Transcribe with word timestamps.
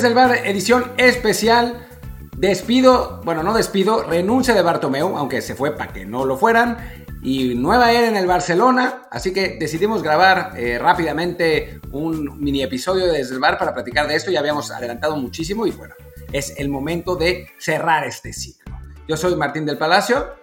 Desde 0.00 0.08
el 0.08 0.14
bar, 0.14 0.46
edición 0.46 0.92
especial. 0.96 1.86
Despido, 2.34 3.20
bueno, 3.22 3.42
no 3.42 3.52
despido, 3.52 4.02
renuncia 4.02 4.54
de 4.54 4.62
Bartomeu, 4.62 5.14
aunque 5.18 5.42
se 5.42 5.54
fue 5.54 5.76
para 5.76 5.92
que 5.92 6.06
no 6.06 6.24
lo 6.24 6.38
fueran. 6.38 6.78
Y 7.22 7.54
nueva 7.54 7.92
era 7.92 8.08
en 8.08 8.16
el 8.16 8.26
Barcelona, 8.26 9.02
así 9.10 9.34
que 9.34 9.58
decidimos 9.60 10.02
grabar 10.02 10.54
eh, 10.56 10.78
rápidamente 10.78 11.82
un 11.92 12.42
mini 12.42 12.62
episodio 12.62 13.12
desde 13.12 13.34
el 13.34 13.40
bar 13.40 13.58
para 13.58 13.74
platicar 13.74 14.08
de 14.08 14.14
esto. 14.14 14.30
Ya 14.30 14.40
habíamos 14.40 14.70
adelantado 14.70 15.18
muchísimo 15.18 15.66
y 15.66 15.72
bueno, 15.72 15.92
es 16.32 16.54
el 16.56 16.70
momento 16.70 17.16
de 17.16 17.50
cerrar 17.58 18.04
este 18.04 18.32
ciclo. 18.32 18.74
Yo 19.06 19.18
soy 19.18 19.36
Martín 19.36 19.66
del 19.66 19.76
Palacio. 19.76 20.36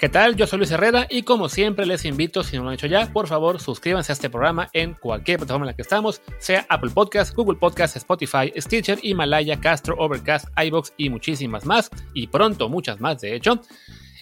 ¿Qué 0.00 0.08
tal? 0.08 0.34
Yo 0.34 0.46
soy 0.46 0.60
Luis 0.60 0.70
Herrera 0.70 1.06
y 1.10 1.24
como 1.24 1.50
siempre 1.50 1.84
les 1.84 2.06
invito, 2.06 2.42
si 2.42 2.56
no 2.56 2.62
lo 2.62 2.70
han 2.70 2.76
hecho 2.76 2.86
ya, 2.86 3.12
por 3.12 3.28
favor 3.28 3.60
suscríbanse 3.60 4.10
a 4.10 4.14
este 4.14 4.30
programa 4.30 4.70
en 4.72 4.94
cualquier 4.94 5.36
plataforma 5.36 5.66
en 5.66 5.72
la 5.72 5.76
que 5.76 5.82
estamos, 5.82 6.22
sea 6.38 6.64
Apple 6.70 6.88
Podcast, 6.94 7.34
Google 7.34 7.58
Podcast, 7.58 7.96
Spotify, 7.96 8.50
Stitcher, 8.56 8.98
Himalaya, 9.02 9.60
Castro, 9.60 9.96
Overcast, 9.98 10.46
iBox 10.56 10.94
y 10.96 11.10
muchísimas 11.10 11.66
más, 11.66 11.90
y 12.14 12.28
pronto 12.28 12.70
muchas 12.70 12.98
más 12.98 13.20
de 13.20 13.34
hecho. 13.36 13.60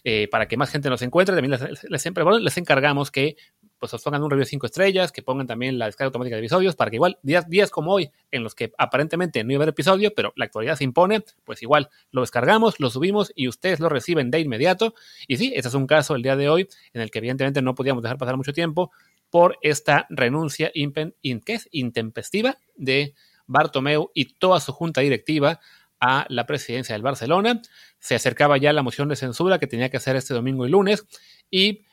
Eh, 0.03 0.27
para 0.28 0.48
que 0.48 0.56
más 0.56 0.70
gente 0.70 0.91
nos 0.91 1.03
encuentre, 1.03 1.36
también 1.36 1.53
les, 1.53 1.83
les, 1.88 2.42
les 2.42 2.56
encargamos 2.56 3.12
que 3.12 3.36
pues 3.79 3.95
os 3.95 4.03
pongan 4.03 4.23
un 4.23 4.31
review 4.31 4.45
de 4.45 4.51
5 4.51 4.67
estrellas, 4.67 5.12
que 5.12 5.23
pongan 5.23 5.47
también 5.47 5.79
la 5.79 5.87
descarga 5.87 6.09
automática 6.09 6.37
de 6.37 6.41
episodios, 6.41 6.77
para 6.77 6.91
que 6.91 6.97
igual 6.97 7.19
días, 7.23 7.48
días 7.48 7.71
como 7.71 7.93
hoy, 7.93 8.11
en 8.31 8.43
los 8.43 8.55
que 8.55 8.73
aparentemente 8.79 9.45
no 9.45 9.53
iba 9.53 9.61
a 9.61 9.65
haber 9.65 9.71
episodio, 9.71 10.12
pero 10.15 10.33
la 10.37 10.47
actualidad 10.47 10.77
se 10.77 10.84
impone, 10.84 11.25
pues 11.45 11.62
igual 11.62 11.89
lo 12.11 12.23
descargamos, 12.23 12.81
lo 12.81 12.91
subimos 12.91 13.33
y 13.34 13.49
ustedes 13.49 13.81
lo 13.81 13.89
reciben 13.89 14.31
de 14.31 14.41
inmediato. 14.41 14.95
Y 15.27 15.37
sí, 15.37 15.53
este 15.55 15.69
es 15.69 15.75
un 15.75 15.87
caso 15.87 16.15
el 16.15 16.23
día 16.23 16.37
de 16.37 16.49
hoy 16.49 16.69
en 16.93 17.03
el 17.03 17.11
que 17.11 17.19
evidentemente 17.19 17.62
no 17.62 17.75
podíamos 17.75 18.03
dejar 18.03 18.19
pasar 18.19 18.37
mucho 18.37 18.53
tiempo 18.53 18.91
por 19.31 19.59
esta 19.61 20.06
renuncia 20.11 20.71
intempestiva 20.75 22.56
de 22.77 23.15
Bartomeu 23.47 24.11
y 24.15 24.34
toda 24.34 24.61
su 24.61 24.73
junta 24.73 25.01
directiva 25.01 25.61
a 26.01 26.27
la 26.29 26.47
presidencia 26.47 26.95
del 26.95 27.03
Barcelona. 27.03 27.61
Se 27.99 28.15
acercaba 28.15 28.56
ya 28.56 28.73
la 28.73 28.83
moción 28.83 29.09
de 29.09 29.17
censura 29.17 29.59
que 29.59 29.67
tenía 29.67 29.91
que 29.91 29.97
hacer 29.97 30.17
este 30.17 30.34
domingo 30.34 30.67
y 30.67 30.71
lunes 30.71 31.05
y 31.51 31.84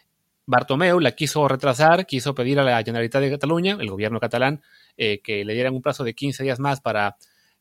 Bartomeu 0.47 0.99
la 0.99 1.13
quiso 1.13 1.47
retrasar, 1.47 2.05
quiso 2.05 2.35
pedir 2.35 2.59
a 2.59 2.63
la 2.63 2.83
Generalitat 2.83 3.21
de 3.21 3.31
Cataluña, 3.31 3.77
el 3.79 3.89
gobierno 3.89 4.19
catalán, 4.19 4.61
eh, 4.97 5.21
que 5.21 5.43
le 5.43 5.53
dieran 5.53 5.73
un 5.73 5.81
plazo 5.81 6.03
de 6.03 6.13
15 6.13 6.43
días 6.43 6.59
más 6.59 6.81
para 6.81 7.17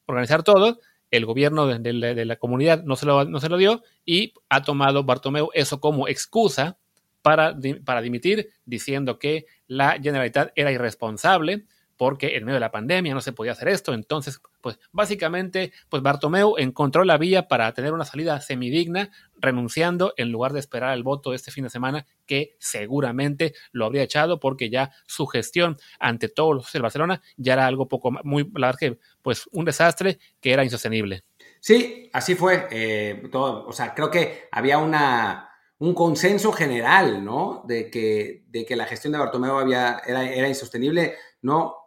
organizar 0.06 0.42
todo. 0.42 0.80
El 1.10 1.26
gobierno 1.26 1.66
de, 1.66 1.78
de, 1.78 2.24
la 2.24 2.36
comunidad 2.36 2.82
no 2.82 2.96
se, 2.96 3.06
lo, 3.06 3.24
no 3.24 3.40
se, 3.40 3.48
lo, 3.48 3.56
dio 3.56 3.82
y 4.04 4.34
ha 4.48 4.62
tomado 4.62 5.04
Bartomeu 5.04 5.48
eso 5.54 5.80
como 5.80 6.08
excusa 6.08 6.76
para, 7.22 7.56
para 7.84 8.02
dimitir, 8.02 8.50
diciendo 8.66 9.18
que 9.18 9.46
la 9.66 9.92
Generalitat 9.92 10.52
era 10.56 10.72
irresponsable 10.72 11.66
porque 12.04 12.36
en 12.36 12.44
medio 12.44 12.56
de 12.56 12.60
la 12.60 12.70
pandemia 12.70 13.14
no 13.14 13.22
se 13.22 13.32
podía 13.32 13.52
hacer 13.52 13.68
esto. 13.68 13.94
Entonces, 13.94 14.38
pues 14.60 14.78
básicamente, 14.92 15.72
pues 15.88 16.02
Bartomeu 16.02 16.56
encontró 16.58 17.02
la 17.02 17.16
vía 17.16 17.48
para 17.48 17.72
tener 17.72 17.94
una 17.94 18.04
salida 18.04 18.42
semidigna, 18.42 19.10
renunciando 19.38 20.12
en 20.18 20.30
lugar 20.30 20.52
de 20.52 20.60
esperar 20.60 20.92
el 20.92 21.02
voto 21.02 21.32
este 21.32 21.50
fin 21.50 21.64
de 21.64 21.70
semana, 21.70 22.04
que 22.26 22.56
seguramente 22.58 23.54
lo 23.72 23.86
habría 23.86 24.02
echado 24.02 24.38
porque 24.38 24.68
ya 24.68 24.90
su 25.06 25.26
gestión 25.26 25.78
ante 25.98 26.28
todos 26.28 26.54
los 26.54 26.70
de 26.70 26.80
Barcelona 26.80 27.22
ya 27.38 27.54
era 27.54 27.66
algo 27.66 27.88
poco 27.88 28.10
muy, 28.22 28.50
la 28.54 28.66
verdad 28.66 28.78
que, 28.78 28.98
pues 29.22 29.48
un 29.52 29.64
desastre 29.64 30.18
que 30.42 30.52
era 30.52 30.62
insostenible. 30.62 31.24
Sí, 31.58 32.10
así 32.12 32.34
fue. 32.34 32.68
Eh, 32.70 33.30
o 33.32 33.72
sea, 33.72 33.94
creo 33.94 34.10
que 34.10 34.48
había 34.52 34.76
una 34.76 35.48
un 35.78 35.94
consenso 35.94 36.52
general, 36.52 37.24
¿no? 37.24 37.62
De 37.66 37.90
que, 37.90 38.44
de 38.48 38.64
que 38.64 38.76
la 38.76 38.84
gestión 38.84 39.12
de 39.12 39.18
Bartomeu 39.18 39.56
había, 39.56 40.02
era 40.06 40.48
insostenible. 40.48 41.16
No, 41.42 41.83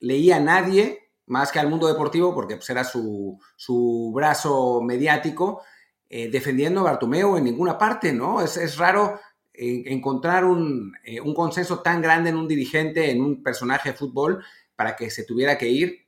leía 0.00 0.36
a 0.36 0.40
nadie 0.40 1.08
más 1.28 1.52
que 1.52 1.58
al 1.58 1.68
mundo 1.68 1.86
deportivo, 1.86 2.34
porque 2.34 2.56
pues, 2.56 2.68
era 2.70 2.84
su, 2.84 3.38
su, 3.56 4.12
brazo 4.14 4.80
mediático, 4.82 5.62
eh, 6.08 6.30
defendiendo 6.30 6.80
a 6.80 6.84
Bartomeu 6.84 7.36
en 7.36 7.44
ninguna 7.44 7.76
parte, 7.76 8.12
¿no? 8.12 8.40
Es, 8.40 8.56
es 8.56 8.78
raro 8.78 9.20
eh, 9.52 9.84
encontrar 9.86 10.44
un, 10.44 10.94
eh, 11.04 11.20
un, 11.20 11.34
consenso 11.34 11.80
tan 11.80 12.00
grande 12.00 12.30
en 12.30 12.36
un 12.36 12.48
dirigente, 12.48 13.10
en 13.10 13.20
un 13.20 13.42
personaje 13.42 13.90
de 13.90 13.96
fútbol, 13.96 14.42
para 14.74 14.96
que 14.96 15.10
se 15.10 15.24
tuviera 15.24 15.58
que 15.58 15.68
ir. 15.68 16.06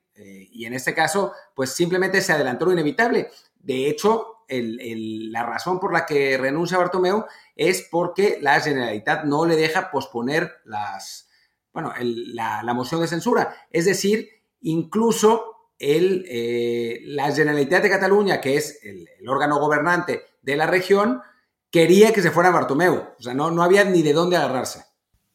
Y 0.53 0.67
en 0.67 0.75
este 0.75 0.93
caso, 0.93 1.33
pues 1.55 1.71
simplemente 1.71 2.21
se 2.21 2.35
adelantó 2.35 2.67
lo 2.67 2.73
inevitable. 2.73 3.31
De 3.59 3.89
hecho, 3.89 4.45
la 4.51 5.43
razón 5.45 5.81
por 5.81 5.95
la 5.95 6.05
que 6.05 6.37
renuncia 6.37 6.77
Bartomeu 6.77 7.25
es 7.57 7.89
porque 7.91 8.37
la 8.43 8.61
Generalitat 8.61 9.25
no 9.25 9.47
le 9.47 9.57
deja 9.57 9.91
posponer 9.91 10.53
las, 10.65 11.30
bueno, 11.73 11.93
el, 11.99 12.35
la, 12.35 12.63
la, 12.63 12.75
moción 12.75 13.01
de 13.01 13.09
censura. 13.09 13.55
Es 13.71 13.85
decir, 13.85 14.29
incluso 14.61 15.51
el, 15.79 16.25
eh, 16.29 17.01
la 17.05 17.33
Generalitat 17.33 17.83
de 17.83 17.91
Cataluña, 17.91 18.41
que 18.41 18.57
es 18.57 18.81
el, 18.85 19.09
órgano 19.29 19.59
gobernante 19.59 20.23
de 20.43 20.57
la 20.57 20.67
región, 20.67 21.23
quería 21.71 22.13
que 22.13 22.23
se 22.23 22.31
fuera 22.31 22.51
Bartomeu. 22.51 23.15
O 23.19 23.23
sea, 23.23 23.35
no, 23.35 23.51
no 23.51 23.63
había 23.63 23.85
ni 23.85 24.03
de 24.03 24.13
dónde 24.13 24.37
agarrarse. 24.37 24.85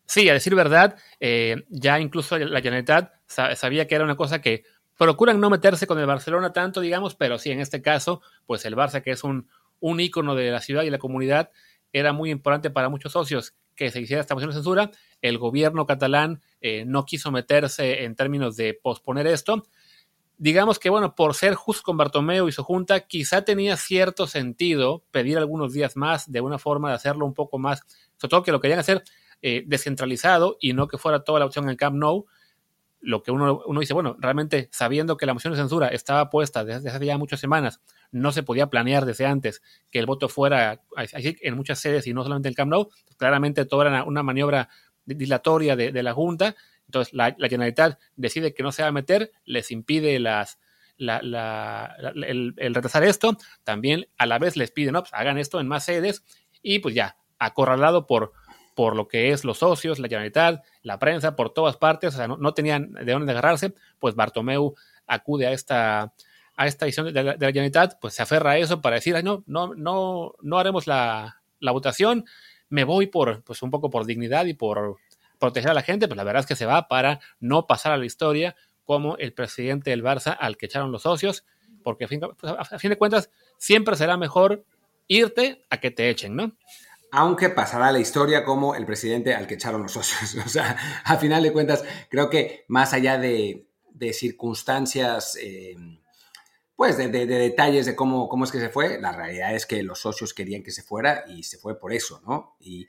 Sí, 0.06 0.29
a 0.29 0.34
decir 0.34 0.53
verdad, 0.53 0.97
eh, 1.19 1.63
ya 1.69 2.00
incluso 2.00 2.38
la 2.38 2.62
Generalitat 2.62 3.13
sabía 3.28 3.88
que 3.88 3.95
era 3.95 4.03
una 4.03 4.16
cosa 4.16 4.40
que 4.40 4.63
procuran 4.97 5.40
no 5.40 5.50
meterse 5.50 5.88
con 5.88 5.97
el 6.00 6.06
Barcelona 6.06 6.53
tanto, 6.53 6.79
digamos, 6.79 7.16
pero 7.16 7.40
sí, 7.40 7.50
en 7.50 7.59
este 7.59 7.81
caso, 7.81 8.22
pues 8.45 8.66
el 8.66 8.75
Barça, 8.75 9.01
que 9.01 9.12
es 9.12 9.24
un, 9.24 9.50
un 9.79 10.00
ícono 10.00 10.35
de 10.35 10.51
la 10.51 10.62
ciudad 10.62 10.84
y 10.84 10.91
la 10.91 11.00
comunidad, 11.00 11.50
era 11.91 12.13
muy 12.13 12.29
importante 12.29 12.69
para 12.69 12.90
muchos 12.90 13.13
socios 13.13 13.56
que 13.75 13.90
se 13.90 14.00
hiciera 14.00 14.22
esta 14.22 14.35
moción 14.35 14.51
de 14.51 14.56
censura. 14.56 14.91
El 15.28 15.40
gobierno 15.40 15.88
catalán 15.88 16.40
eh, 16.62 16.86
no 16.86 17.03
quiso 17.03 17.31
meterse 17.31 18.03
en 18.03 18.16
términos 18.16 18.56
de 18.56 18.80
posponer 18.80 19.25
esto. 19.25 19.63
Digamos 20.38 20.78
que, 20.78 20.91
bueno, 20.91 21.16
por 21.16 21.34
ser 21.34 21.56
justo 21.56 21.81
con 21.84 21.97
Bartomeu 21.97 22.47
y 22.47 22.52
su 22.52 22.63
junta, 22.63 23.08
quizá 23.08 23.44
tenía 23.44 23.75
cierto 23.75 24.28
sentido 24.28 25.03
pedir 25.09 25.40
algunos 25.40 25.74
días 25.74 25.96
más 25.96 26.31
de 26.31 26.41
una 26.41 26.59
forma 26.59 26.90
de 26.90 26.96
hacerlo 26.96 27.25
un 27.25 27.34
poco 27.34 27.58
más, 27.58 27.81
sobre 28.18 28.30
todo 28.30 28.44
que 28.44 28.52
lo 28.52 28.59
querían 28.59 28.78
hacer 28.78 29.03
eh, 29.41 29.63
descentralizado 29.66 30.58
y 30.59 30.74
no 30.74 30.88
que 30.88 31.00
fuera 31.00 31.24
toda 31.24 31.40
la 31.40 31.46
opción 31.47 31.68
en 31.72 31.75
Camp 31.75 31.96
Nou. 31.96 32.28
Lo 33.00 33.24
que 33.24 33.31
uno, 33.31 33.63
uno 33.66 33.80
dice, 33.80 33.96
bueno, 33.96 34.16
realmente 34.19 34.69
sabiendo 34.72 35.18
que 35.18 35.25
la 35.25 35.34
moción 35.34 35.53
de 35.53 35.59
censura 35.59 35.88
estaba 35.88 36.30
puesta 36.30 36.63
desde 36.63 36.90
hace 36.90 37.06
ya 37.06 37.18
muchas 37.18 37.40
semanas, 37.40 37.81
no 38.12 38.31
se 38.31 38.44
podía 38.44 38.68
planear 38.68 39.06
desde 39.06 39.25
antes 39.25 39.62
que 39.90 40.00
el 40.00 40.06
voto 40.06 40.30
fuera 40.30 40.84
así 40.96 41.36
en 41.42 41.56
muchas 41.56 41.80
sedes 41.80 42.06
y 42.06 42.13
no 42.13 42.24
solamente 42.24 42.50
el 42.50 42.56
Camp 42.56 42.72
Nou, 42.72 42.90
claramente 43.18 43.66
todo 43.66 43.81
era 43.81 44.03
una 44.03 44.24
maniobra 44.24 44.69
dilatoria 45.05 45.75
de, 45.75 45.91
de, 45.91 46.03
la 46.03 46.13
Junta, 46.13 46.55
entonces 46.85 47.13
la, 47.13 47.35
la, 47.38 47.47
Generalitat 47.49 47.99
decide 48.16 48.53
que 48.53 48.63
no 48.63 48.71
se 48.71 48.81
va 48.81 48.89
a 48.89 48.91
meter, 48.91 49.31
les 49.45 49.71
impide 49.71 50.19
las, 50.19 50.59
la, 50.97 51.21
la, 51.21 51.95
el, 52.16 52.53
el, 52.57 52.75
retrasar 52.75 53.03
esto, 53.03 53.38
también 53.63 54.07
a 54.17 54.25
la 54.25 54.39
vez 54.39 54.57
les 54.57 54.71
piden, 54.71 54.94
no, 54.94 55.01
pues 55.03 55.13
hagan 55.13 55.38
esto 55.38 55.59
en 55.59 55.67
más 55.67 55.85
sedes 55.85 56.23
y 56.61 56.79
pues 56.79 56.95
ya, 56.95 57.17
acorralado 57.39 58.07
por, 58.07 58.33
por 58.75 58.95
lo 58.95 59.07
que 59.07 59.31
es 59.31 59.45
los 59.45 59.59
socios, 59.59 59.99
la 59.99 60.07
Generalitat, 60.07 60.63
la 60.83 60.99
prensa, 60.99 61.35
por 61.35 61.53
todas 61.53 61.77
partes, 61.77 62.13
o 62.13 62.17
sea, 62.17 62.27
no, 62.27 62.38
no 62.38 62.53
tenían 62.53 62.94
de 62.94 63.11
dónde 63.11 63.31
agarrarse, 63.31 63.73
pues 63.99 64.15
Bartomeu 64.15 64.75
acude 65.07 65.47
a 65.47 65.51
esta 65.51 66.13
a 66.57 66.67
esta 66.67 66.85
edición 66.85 67.13
de 67.13 67.23
la, 67.23 67.33
de 67.33 67.45
la 67.45 67.51
Generalitat, 67.51 67.99
pues 67.99 68.13
se 68.13 68.23
aferra 68.23 68.51
a 68.51 68.57
eso 68.57 68.81
para 68.81 68.95
decir, 68.95 69.15
Ay, 69.15 69.24
no, 69.24 69.44
no, 69.45 69.74
no, 69.75 70.33
no 70.41 70.57
haremos 70.57 70.88
la, 70.88 71.41
la, 71.59 71.71
votación, 71.71 72.25
me 72.75 72.83
voy 72.83 73.07
por, 73.07 73.42
pues 73.44 73.62
un 73.62 73.72
poco 73.72 73.89
por 73.89 74.06
dignidad 74.06 74.45
y 74.45 74.54
por 74.54 74.98
proteger 75.39 75.72
a 75.72 75.74
la 75.74 75.81
gente, 75.81 76.10
pues 76.10 76.18
la 76.18 76.25
verdad 76.25 76.42
es 76.42 76.45
que 76.45 76.57
se 76.57 76.66
va 76.66 76.89
para 76.89 77.22
no 77.39 77.68
pasar 77.68 77.94
a 77.94 77.98
la 77.98 78.06
historia 78.06 78.57
como 78.83 79.16
el 79.16 79.31
presidente 79.31 79.92
del 79.92 80.04
Barça 80.04 80.36
al 80.38 80.57
que 80.57 80.66
echaron 80.66 80.92
los 80.92 81.04
socios, 81.04 81.45
porque 81.83 82.04
a 82.04 82.07
fin, 82.10 82.19
pues, 82.19 82.54
a 82.54 82.77
de 82.77 82.98
cuentas 82.98 83.30
siempre 83.57 83.95
será 83.95 84.18
mejor 84.18 84.66
irte 85.07 85.66
a 85.69 85.80
que 85.80 85.89
te 85.89 86.10
echen, 86.10 86.36
¿no? 86.36 86.51
aunque 87.12 87.50
pasará 87.50 87.88
a 87.88 87.92
la 87.94 88.00
historia 88.00 88.44
como 88.44 88.75
el 88.75 88.86
presidente 88.86 89.33
al 89.33 89.48
que 89.48 89.54
echaron 89.54 89.83
los 89.83 89.94
socios. 89.94 90.36
O 90.45 90.50
sea, 90.50 90.75
a 91.06 91.16
final 91.16 91.44
de 91.44 91.54
cuentas, 91.54 91.86
creo 92.10 92.30
que 92.30 92.66
más 92.68 92.92
allá 92.92 93.18
de, 93.18 93.69
de 93.94 94.12
circunstancias 94.12 95.38
eh, 95.42 95.78
pues 96.75 96.98
de, 96.98 97.07
de, 97.07 97.25
de, 97.25 97.38
detalles 97.38 97.86
de 97.86 97.95
cómo, 97.95 98.27
cómo 98.27 98.44
es 98.44 98.51
que 98.51 98.60
se 98.60 98.69
fue. 98.69 99.00
La 99.00 99.12
realidad 99.12 99.56
es 99.56 99.66
que 99.66 99.81
los 99.83 100.00
socios 100.00 100.33
querían 100.33 100.63
que 100.63 100.72
se 100.72 100.83
fuera 100.83 101.24
y 101.27 101.44
se 101.44 101.57
fue 101.57 101.80
por 101.80 101.94
eso, 101.94 102.22
¿no? 102.25 102.57
Y, 102.60 102.88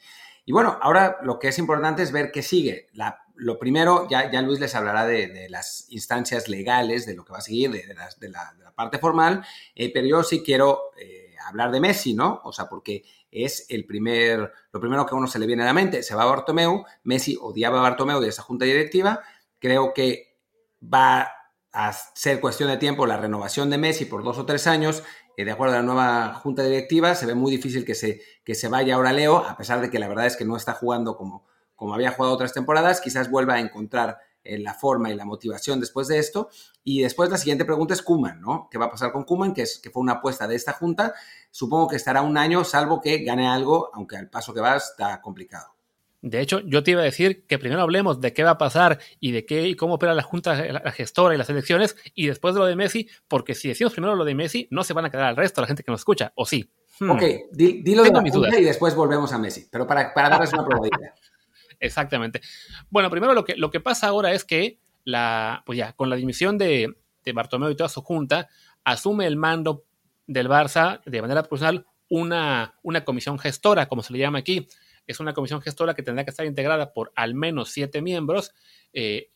bueno, 0.49 0.79
ahora 0.81 1.19
lo 1.23 1.39
que 1.39 1.49
es 1.49 1.59
importante 1.59 2.03
es 2.03 2.13
ver 2.13 2.31
qué 2.31 2.43
sigue. 2.43 2.89
Lo 3.35 3.59
primero, 3.59 4.09
ya, 4.09 4.31
Luis 4.43 4.61
les 4.61 4.75
hablará 4.75 5.07
de, 5.07 5.49
las 5.51 5.87
instancias 5.91 6.49
legales, 6.49 7.05
de 7.05 7.15
lo 7.15 7.25
que 7.25 7.33
va 7.33 7.39
a 7.39 7.43
seguir, 7.43 7.71
de, 7.71 8.31
la, 8.31 8.73
parte 8.75 8.99
formal, 8.99 9.43
eh, 9.75 9.91
pero 9.93 10.07
yo 10.07 10.23
sí 10.23 10.43
quiero 10.43 10.91
eh, 10.99 11.35
hablar 11.47 11.71
de 11.71 11.81
Messi, 11.81 12.13
¿no? 12.13 12.43
O 12.45 12.53
sea, 12.53 12.69
porque 12.69 13.05
es 13.31 13.67
el 13.71 13.87
primer, 13.87 14.53
lo 14.71 14.81
primero 14.81 15.07
que 15.07 15.15
a 15.15 15.19
uno 15.19 15.27
se 15.27 15.39
le 15.39 15.47
viene 15.47 15.63
a 15.63 15.67
la 15.67 15.73
mente. 15.73 16.03
Se 16.03 16.15
va 16.15 16.25
a 16.25 16.27
Bartomeu, 16.27 16.85
Messi 17.05 17.39
odiaba 17.41 17.79
a 17.79 17.83
Bartomeu 17.83 18.21
de 18.21 18.29
esa 18.29 18.43
junta 18.43 18.65
directiva, 18.65 19.23
creo 19.59 19.95
que 19.95 20.37
va 20.83 21.36
a 21.77 21.93
ser 21.93 22.41
cuestión 22.41 22.71
de 22.71 22.79
tiempo 22.79 23.07
la 23.07 23.19
renovación 23.19 23.69
de 23.69 23.77
Messi 23.77 24.07
por 24.07 24.25
dos 24.25 24.39
o 24.39 24.47
tres 24.47 24.67
años, 24.67 25.03
eh, 25.37 25.45
de 25.45 25.53
acuerdo 25.53 25.75
a 25.75 25.79
la 25.79 25.83
nueva 25.83 26.33
junta 26.33 26.63
directiva, 26.63 27.15
se 27.15 27.27
ve 27.27 27.35
muy 27.35 27.53
difícil 27.53 27.85
que 27.85 27.95
se, 27.95 28.23
que 28.45 28.55
se 28.55 28.69
vaya 28.69 28.95
ahora 28.95 29.13
Leo, 29.13 29.37
a 29.37 29.59
pesar 29.59 29.83
de 29.83 29.91
que 29.91 29.99
la 29.99 30.09
verdad 30.09 30.25
es 30.25 30.39
que 30.39 30.47
no 30.47 30.57
está 30.57 30.73
jugando 30.73 31.19
como, 31.19 31.45
como 31.75 31.93
había 31.93 32.13
jugado 32.13 32.35
otras 32.35 32.55
temporadas, 32.55 33.03
quizás 33.03 33.31
vuelva 33.31 33.55
a 33.55 33.61
encontrar 33.61 34.17
eh, 34.43 34.59
la 34.59 34.73
forma 34.73 35.11
y 35.11 35.17
la 35.17 35.27
motivación 35.27 35.79
después 35.79 36.09
de 36.09 36.19
esto. 36.19 36.49
Y 36.83 37.03
después 37.03 37.29
la 37.29 37.37
siguiente 37.37 37.67
pregunta 37.67 37.93
es 37.93 38.01
Kuman, 38.01 38.41
¿no? 38.41 38.69
¿Qué 38.71 38.79
va 38.79 38.87
a 38.87 38.91
pasar 38.91 39.13
con 39.13 39.25
Kuman? 39.25 39.53
Que, 39.53 39.63
es, 39.63 39.79
que 39.79 39.91
fue 39.91 40.03
una 40.03 40.15
apuesta 40.15 40.49
de 40.49 40.55
esta 40.55 40.73
junta. 40.73 41.13
Supongo 41.51 41.89
que 41.89 41.97
estará 41.97 42.23
un 42.23 42.39
año, 42.39 42.65
salvo 42.65 43.03
que 43.03 43.19
gane 43.19 43.47
algo, 43.47 43.91
aunque 43.93 44.17
al 44.17 44.31
paso 44.31 44.55
que 44.55 44.63
va 44.63 44.77
está 44.77 45.21
complicado. 45.21 45.76
De 46.23 46.41
hecho, 46.41 46.61
yo 46.61 46.83
te 46.83 46.93
iba 46.93 47.03
a 47.03 47.05
decir 47.05 47.47
que 47.47 47.59
primero 47.59 47.83
hablemos 47.83 48.21
de 48.21 48.33
qué 48.33 48.43
va 48.43 48.51
a 48.51 48.59
pasar 48.59 48.99
y 49.21 49.33
de 49.33 49.45
qué 49.45 49.69
y 49.69 49.77
cómo 49.77 49.95
opera 49.95 50.15
la 50.15 50.23
Junta, 50.23 50.55
la 50.55 50.93
gestora 50.93 51.35
y 51.35 51.39
las 51.39 51.51
elecciones, 51.51 51.97
y 52.15 52.27
después 52.27 52.55
de 52.55 52.61
lo 52.61 52.67
de 52.67 52.77
Messi, 52.77 53.09
porque 53.29 53.55
si 53.55 53.69
decimos 53.69 53.93
primero 53.93 54.17
lo 54.17 54.25
de 54.25 54.35
Messi, 54.35 54.67
no 54.71 54.83
se 54.83 54.93
van 54.93 55.05
a 55.05 55.11
quedar 55.11 55.27
al 55.27 55.37
resto 55.37 55.61
la 55.61 55.67
gente 55.67 55.83
que 55.83 55.91
nos 55.91 56.01
escucha, 56.01 56.33
¿o 56.35 56.47
sí? 56.47 56.69
Hmm. 56.99 57.11
Ok, 57.11 57.23
dilo 57.53 58.03
de 58.03 58.11
la 58.11 58.21
Junta 58.21 58.59
y 58.59 58.65
después 58.65 58.95
volvemos 58.95 59.33
a 59.33 59.39
Messi, 59.39 59.69
pero 59.71 59.87
para, 59.87 60.13
para 60.15 60.31
darles 60.31 60.53
una 60.53 60.65
probabilidad. 60.65 61.13
Exactamente. 61.81 62.41
Bueno, 62.89 63.11
primero 63.11 63.35
lo 63.35 63.45
que, 63.45 63.55
lo 63.57 63.71
que 63.71 63.81
pasa 63.81 64.09
ahora 64.09 64.33
es 64.33 64.45
que 64.45 64.79
la, 65.05 65.63
pues 65.67 65.79
ya, 65.79 65.93
con 65.93 66.11
la 66.11 66.17
dimisión 66.17 66.57
de, 66.59 66.95
de 67.25 67.33
Bartomeu 67.33 67.71
y 67.71 67.77
toda 67.77 67.89
su 67.89 68.03
junta, 68.03 68.49
asume 68.83 69.27
el 69.27 69.37
mando 69.37 69.85
del 70.27 70.49
Barça 70.49 71.03
de 71.05 71.21
manera 71.21 71.43
personal 71.43 71.87
una, 72.09 72.75
una 72.83 73.05
comisión 73.05 73.39
gestora, 73.39 73.89
como 73.89 74.03
se 74.03 74.13
le 74.13 74.19
llama 74.19 74.39
aquí, 74.39 74.67
es 75.07 75.21
una 75.21 75.33
comisión 75.33 75.61
gestora 75.61 75.95
que 75.95 76.03
tendrá 76.03 76.25
que 76.25 76.31
estar 76.31 76.47
integrada 76.47 76.93
por 76.93 77.13
al 77.15 77.35
menos 77.35 77.71
siete 77.71 78.03
miembros, 78.03 78.53
eh, 78.93 79.31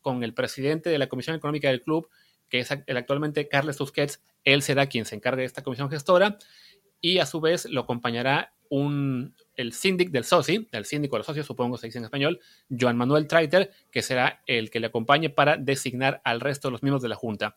con 0.00 0.22
el 0.24 0.34
presidente 0.34 0.90
de 0.90 0.98
la 0.98 1.08
Comisión 1.08 1.36
Económica 1.36 1.68
del 1.68 1.82
club, 1.82 2.08
que 2.48 2.60
es 2.60 2.70
el 2.86 2.96
actualmente 2.96 3.48
Carles 3.48 3.76
Tusquets, 3.76 4.22
él 4.44 4.62
será 4.62 4.86
quien 4.86 5.04
se 5.04 5.14
encargue 5.14 5.42
de 5.42 5.46
esta 5.46 5.62
comisión 5.62 5.90
gestora, 5.90 6.38
y 7.00 7.18
a 7.18 7.26
su 7.26 7.40
vez 7.40 7.64
lo 7.66 7.82
acompañará 7.82 8.52
un, 8.68 9.34
el 9.56 9.72
síndic 9.72 10.10
del 10.10 10.24
soci, 10.24 10.68
el 10.72 10.84
síndico 10.84 11.16
de 11.16 11.20
los 11.20 11.26
socios, 11.26 11.46
supongo 11.46 11.76
se 11.76 11.86
dice 11.86 11.98
en 11.98 12.04
español, 12.04 12.40
Joan 12.68 12.96
Manuel 12.96 13.26
Traiter, 13.26 13.70
que 13.90 14.02
será 14.02 14.42
el 14.46 14.70
que 14.70 14.80
le 14.80 14.88
acompañe 14.88 15.30
para 15.30 15.56
designar 15.56 16.20
al 16.24 16.40
resto 16.40 16.68
de 16.68 16.72
los 16.72 16.82
miembros 16.82 17.02
de 17.02 17.08
la 17.08 17.16
Junta. 17.16 17.56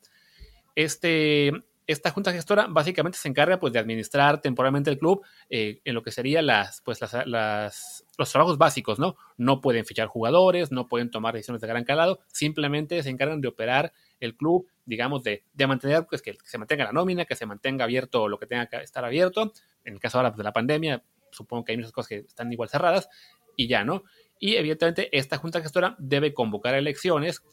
Este, 0.76 1.52
esta 1.88 2.12
junta 2.12 2.32
gestora 2.32 2.68
básicamente 2.70 3.18
se 3.18 3.28
encarga 3.28 3.60
pues, 3.60 3.74
de 3.74 3.80
administrar 3.80 4.42
temporalmente 4.42 4.90
el 4.90 4.98
club 4.98 5.24
eh, 5.50 5.82
en 5.84 5.94
lo 5.94 6.04
que 6.04 6.12
serían 6.12 6.46
las, 6.46 6.82
pues, 6.82 7.00
las, 7.02 8.06
los 8.18 8.32
trabajos 8.32 8.58
básicos, 8.58 9.00
¿no? 9.00 9.16
No 9.38 9.62
pueden 9.62 9.86
fichar 9.86 10.08
jugadores, 10.08 10.72
no 10.72 10.88
pueden 10.88 11.12
tomar 11.12 11.34
decisiones 11.34 11.62
de 11.62 11.68
gran 11.68 11.84
calado, 11.84 12.20
simplemente 12.28 13.02
se 13.04 13.10
encargan 13.10 13.42
de 13.42 13.48
operar 13.48 13.92
el 14.20 14.36
club, 14.36 14.68
digamos, 14.86 15.24
de, 15.24 15.44
de 15.54 15.68
mantener, 15.68 16.06
pues 16.10 16.22
que 16.22 16.38
se 16.44 16.58
mantenga 16.58 16.86
la 16.86 16.94
nómina, 16.94 17.26
que 17.26 17.36
se 17.36 17.46
mantenga 17.46 17.84
abierto 17.84 18.28
lo 18.28 18.40
que 18.40 18.48
tenga 18.48 18.68
que 18.68 18.78
estar 18.78 19.04
abierto. 19.04 19.52
En 19.84 19.96
el 19.96 20.00
caso 20.00 20.18
ahora 20.18 20.32
pues, 20.32 20.38
de 20.38 20.44
la 20.44 20.54
pandemia, 20.54 21.04
supongo 21.32 21.66
que 21.66 21.74
hay 21.74 21.78
muchas 21.78 21.92
cosas 21.92 22.10
que 22.10 22.18
están 22.20 22.52
igual 22.52 22.70
cerradas 22.70 23.10
y 23.56 23.68
ya, 23.68 23.84
¿no? 23.84 24.04
Y 24.40 24.56
evidentemente 24.56 25.10
esta 25.18 25.38
junta 25.38 25.62
gestora 25.62 25.96
debe 26.00 26.34
convocar 26.34 26.76
elecciones 26.76 27.44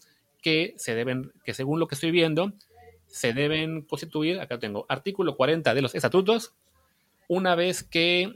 que 0.42 0.74
se 0.76 0.94
deben, 0.94 1.32
que 1.44 1.54
según 1.54 1.78
lo 1.78 1.86
que 1.86 1.94
estoy 1.94 2.10
viendo, 2.10 2.52
se 3.10 3.32
deben 3.32 3.82
constituir, 3.82 4.40
acá 4.40 4.58
tengo, 4.58 4.86
artículo 4.88 5.36
40 5.36 5.74
de 5.74 5.82
los 5.82 5.94
estatutos, 5.94 6.54
una 7.28 7.54
vez 7.54 7.82
que 7.82 8.34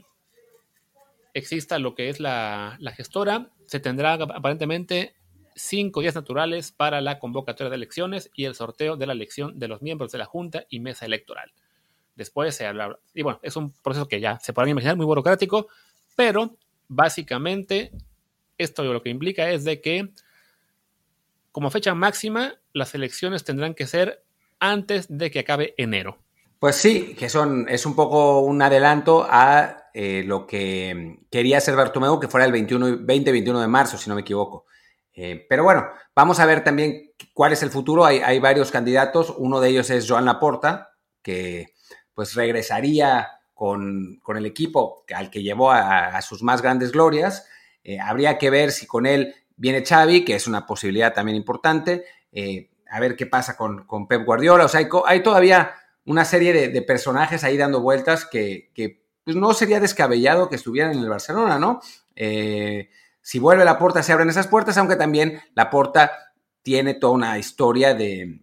exista 1.33 1.79
lo 1.79 1.95
que 1.95 2.09
es 2.09 2.19
la, 2.19 2.77
gestora, 2.95 3.51
se 3.65 3.79
tendrá 3.79 4.13
aparentemente 4.13 5.15
cinco 5.55 6.01
días 6.01 6.15
naturales 6.15 6.71
para 6.71 7.01
la 7.01 7.19
convocatoria 7.19 7.69
de 7.69 7.75
elecciones 7.75 8.29
y 8.33 8.45
el 8.45 8.55
sorteo 8.55 8.97
de 8.97 9.07
la 9.07 9.13
elección 9.13 9.59
de 9.59 9.67
los 9.67 9.81
miembros 9.81 10.11
de 10.11 10.17
la 10.17 10.25
Junta 10.25 10.65
y 10.69 10.79
mesa 10.79 11.05
electoral. 11.05 11.51
Después 12.15 12.55
se 12.55 12.65
habla, 12.65 12.99
y 13.13 13.23
bueno, 13.23 13.39
es 13.41 13.55
un 13.55 13.71
proceso 13.71 14.07
que 14.07 14.19
ya 14.19 14.39
se 14.39 14.53
podrán 14.53 14.69
imaginar 14.69 14.95
muy 14.95 15.05
burocrático, 15.05 15.67
pero 16.15 16.57
básicamente 16.87 17.91
esto 18.57 18.83
lo 18.83 19.01
que 19.01 19.09
implica 19.09 19.49
es 19.49 19.63
de 19.63 19.81
que 19.81 20.11
como 21.51 21.71
fecha 21.71 21.93
máxima 21.95 22.55
las 22.73 22.95
elecciones 22.95 23.43
tendrán 23.43 23.73
que 23.73 23.87
ser 23.87 24.24
antes 24.59 25.05
de 25.09 25.31
que 25.31 25.39
acabe 25.39 25.73
enero. 25.77 26.17
Pues 26.59 26.77
sí, 26.77 27.15
que 27.15 27.29
son, 27.29 27.67
es 27.69 27.85
un 27.85 27.95
poco 27.95 28.39
un 28.39 28.61
adelanto 28.61 29.27
a 29.29 29.89
eh, 29.93 30.23
lo 30.25 30.47
que 30.47 31.19
quería 31.29 31.59
hacer 31.59 31.75
Bartomeu, 31.75 32.19
que 32.19 32.27
fuera 32.27 32.45
el 32.45 32.53
20-21 32.53 33.61
de 33.61 33.67
marzo, 33.67 33.97
si 33.97 34.09
no 34.09 34.15
me 34.15 34.21
equivoco. 34.21 34.65
Eh, 35.13 35.45
pero 35.47 35.63
bueno, 35.63 35.87
vamos 36.15 36.39
a 36.39 36.45
ver 36.45 36.63
también 36.63 37.11
cuál 37.33 37.53
es 37.53 37.61
el 37.63 37.69
futuro. 37.69 38.05
Hay, 38.05 38.39
varios 38.39 38.71
candidatos. 38.71 39.33
Uno 39.37 39.59
de 39.59 39.69
ellos 39.69 39.89
es 39.89 40.09
Joan 40.09 40.25
Laporta, 40.25 40.91
que 41.21 41.73
pues 42.13 42.35
regresaría 42.35 43.29
con, 43.53 44.19
el 44.27 44.45
equipo 44.45 45.05
al 45.13 45.29
que 45.29 45.43
llevó 45.43 45.71
a, 45.71 46.21
sus 46.21 46.41
más 46.41 46.61
grandes 46.61 46.91
glorias. 46.91 47.47
Eh, 47.83 47.99
habría 47.99 48.37
que 48.37 48.49
ver 48.49 48.71
si 48.71 48.87
con 48.87 49.05
él 49.05 49.35
viene 49.55 49.85
Xavi, 49.85 50.25
que 50.25 50.35
es 50.35 50.47
una 50.47 50.65
posibilidad 50.65 51.13
también 51.13 51.37
importante 51.37 52.05
a 52.89 52.99
ver 52.99 53.15
qué 53.15 53.25
pasa 53.25 53.55
con, 53.55 54.07
Pep 54.07 54.25
Guardiola. 54.25 54.65
O 54.65 54.67
sea, 54.67 54.87
hay, 55.05 55.23
todavía 55.23 55.73
una 56.05 56.25
serie 56.25 56.69
de, 56.69 56.81
personajes 56.81 57.43
ahí 57.43 57.57
dando 57.57 57.81
vueltas 57.81 58.25
que, 58.25 58.71
pues 59.23 59.35
no 59.35 59.53
sería 59.53 59.79
descabellado 59.79 60.49
que 60.49 60.55
estuvieran 60.55 60.93
en 60.93 60.99
el 60.99 61.09
Barcelona, 61.09 61.57
¿no? 61.57 61.81
Eh, 62.15 62.89
si 63.21 63.39
vuelve 63.39 63.65
la 63.65 63.79
puerta, 63.79 64.03
se 64.03 64.13
abren 64.13 64.29
esas 64.29 64.47
puertas, 64.47 64.77
aunque 64.77 64.95
también 64.95 65.41
la 65.55 65.69
puerta 65.69 66.11
tiene 66.61 66.93
toda 66.93 67.13
una 67.13 67.39
historia 67.39 67.95
de, 67.95 68.41